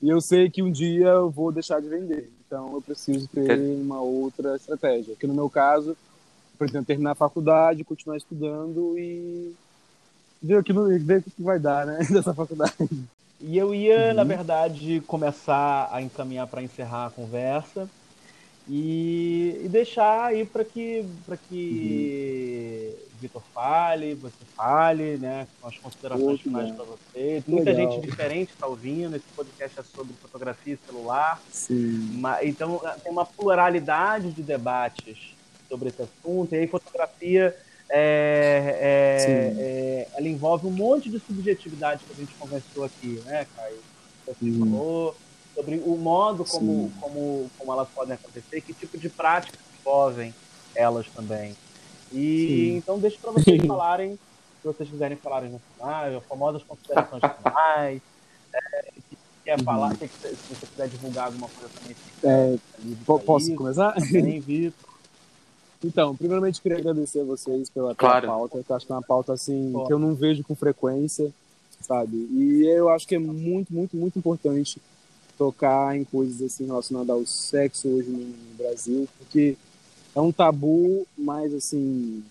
[0.00, 2.30] E eu sei que um dia eu vou deixar de vender.
[2.46, 5.16] Então eu preciso ter uma outra estratégia.
[5.18, 5.96] Que no meu caso, eu
[6.58, 9.52] pretendo terminar a faculdade, continuar estudando e
[10.40, 12.74] ver o que, ver o que vai dar, né, dessa faculdade.
[13.40, 14.14] E eu ia, uhum.
[14.14, 17.90] na verdade, começar a encaminhar para encerrar a conversa
[18.68, 23.04] e, e deixar aí para que, para que uhum.
[23.20, 25.46] Vitor fale, você fale, né?
[25.60, 27.42] Com as considerações finais para você.
[27.46, 27.92] Muita Legal.
[27.92, 29.16] gente diferente está ouvindo.
[29.16, 31.40] Esse podcast é sobre fotografia e celular.
[31.50, 32.22] Sim.
[32.42, 35.34] Então tem uma pluralidade de debates
[35.68, 36.54] sobre esse assunto.
[36.54, 37.56] E aí fotografia
[37.88, 43.46] é, é, é, ela envolve um monte de subjetividade que a gente conversou aqui, né,
[43.56, 43.78] Caio?
[44.26, 44.58] Você hum.
[44.58, 45.16] falou
[45.54, 50.34] sobre o modo como, como, como elas podem acontecer, que tipo de práticas envolvem
[50.74, 51.56] elas também.
[52.12, 52.76] E Sim.
[52.76, 54.14] então deixo para vocês falarem,
[54.60, 58.02] se vocês quiserem falar no final, famosas considerações finais.
[58.52, 59.64] É, que quer uhum.
[59.64, 61.96] falar, se, se você quiser divulgar alguma coisa também.
[62.22, 62.58] É,
[63.24, 63.92] posso isso, começar?
[63.92, 64.94] Também, Vitor.
[65.84, 68.26] Então, primeiramente queria agradecer a vocês pela, claro.
[68.26, 69.84] pauta, que eu acho que é uma pauta assim Pô.
[69.84, 71.30] que eu não vejo com frequência,
[71.80, 72.16] sabe?
[72.16, 74.80] E eu acho que é muito, muito, muito importante
[75.36, 79.56] tocar em coisas assim relacionadas ao sexo hoje no Brasil, porque
[80.14, 82.22] é um tabu, mas assim,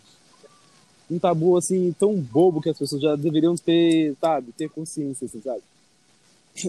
[1.09, 5.41] um tabu assim tão bobo que as pessoas já deveriam ter, sabe, ter consciência, assim,
[5.41, 5.61] sabe?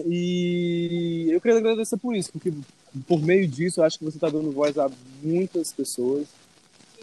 [0.07, 2.51] E eu queria agradecer por isso, porque
[3.07, 4.89] por meio disso eu acho que você está dando voz a
[5.21, 6.27] muitas pessoas,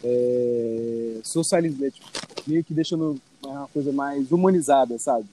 [0.02, 2.06] é, socializando, tipo,
[2.46, 5.26] meio que deixando uma coisa mais humanizada, sabe?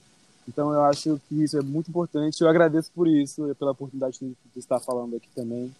[0.52, 2.40] Então eu acho que isso é muito importante.
[2.40, 5.72] Eu agradeço por isso, pela oportunidade de estar falando aqui também.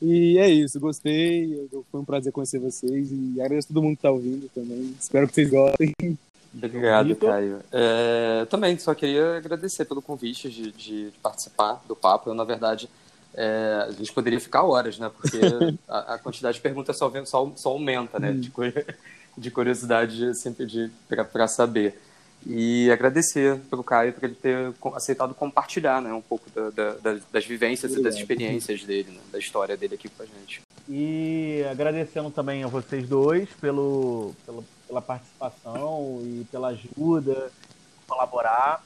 [0.00, 1.68] E é isso, gostei.
[1.90, 4.94] Foi um prazer conhecer vocês e agradeço a todo mundo que está ouvindo também.
[4.98, 5.94] Espero que vocês gostem.
[6.54, 7.60] Obrigado, Caio.
[7.70, 12.30] É, também só queria agradecer pelo convite de, de participar do papo.
[12.30, 12.90] Eu, na verdade,
[13.34, 15.10] é, a gente poderia ficar horas, né?
[15.14, 15.38] Porque
[15.88, 18.32] a, a quantidade de perguntas só, só, só aumenta, né?
[18.32, 18.52] De,
[19.38, 22.00] de curiosidade sempre para saber.
[22.44, 27.46] E agradecer pelo Caio por ele ter aceitado compartilhar né, um pouco da, da, das
[27.46, 28.00] vivências Obrigado.
[28.00, 30.60] e das experiências dele, né, da história dele aqui com a gente.
[30.88, 37.50] E agradecendo também a vocês dois pelo, pelo pela participação e pela ajuda,
[38.06, 38.84] colaborar.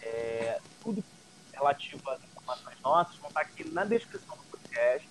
[0.00, 1.04] É, tudo
[1.52, 5.06] relativo às informações nossas vão estar aqui na descrição do podcast,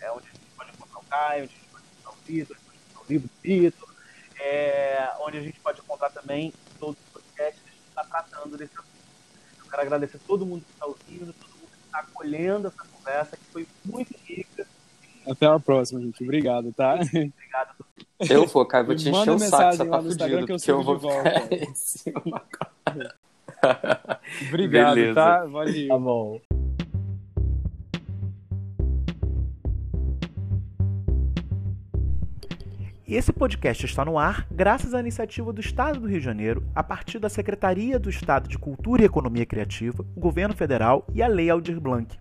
[0.00, 2.56] é, onde a gente pode encontrar o Caio, onde a gente pode encontrar o Vitor,
[2.56, 3.94] onde a gente pode encontrar o livro do Vitor,
[4.40, 8.86] é, onde a gente pode encontrar também todos podcast a gente está tratando desse assunto.
[9.64, 12.84] Eu quero agradecer a todo mundo que está ouvindo, todo mundo que está acolhendo essa
[12.84, 14.66] conversa, que foi muito rica.
[15.28, 16.22] Até a próxima, gente.
[16.22, 16.94] Obrigado, tá?
[16.94, 17.74] Obrigado.
[18.20, 20.82] Eu vou, cara, vou te encher o saco, você tá fudido, que eu, que eu
[20.82, 22.42] vou ficar em cima.
[24.48, 25.14] Obrigado, Beleza.
[25.14, 25.44] tá?
[25.44, 25.88] Valeu.
[25.88, 26.40] Tá bom.
[33.14, 36.82] Esse podcast está no ar graças à iniciativa do Estado do Rio de Janeiro, a
[36.82, 41.28] partir da Secretaria do Estado de Cultura e Economia Criativa, o Governo Federal e a
[41.28, 42.18] Lei Aldir Blanc.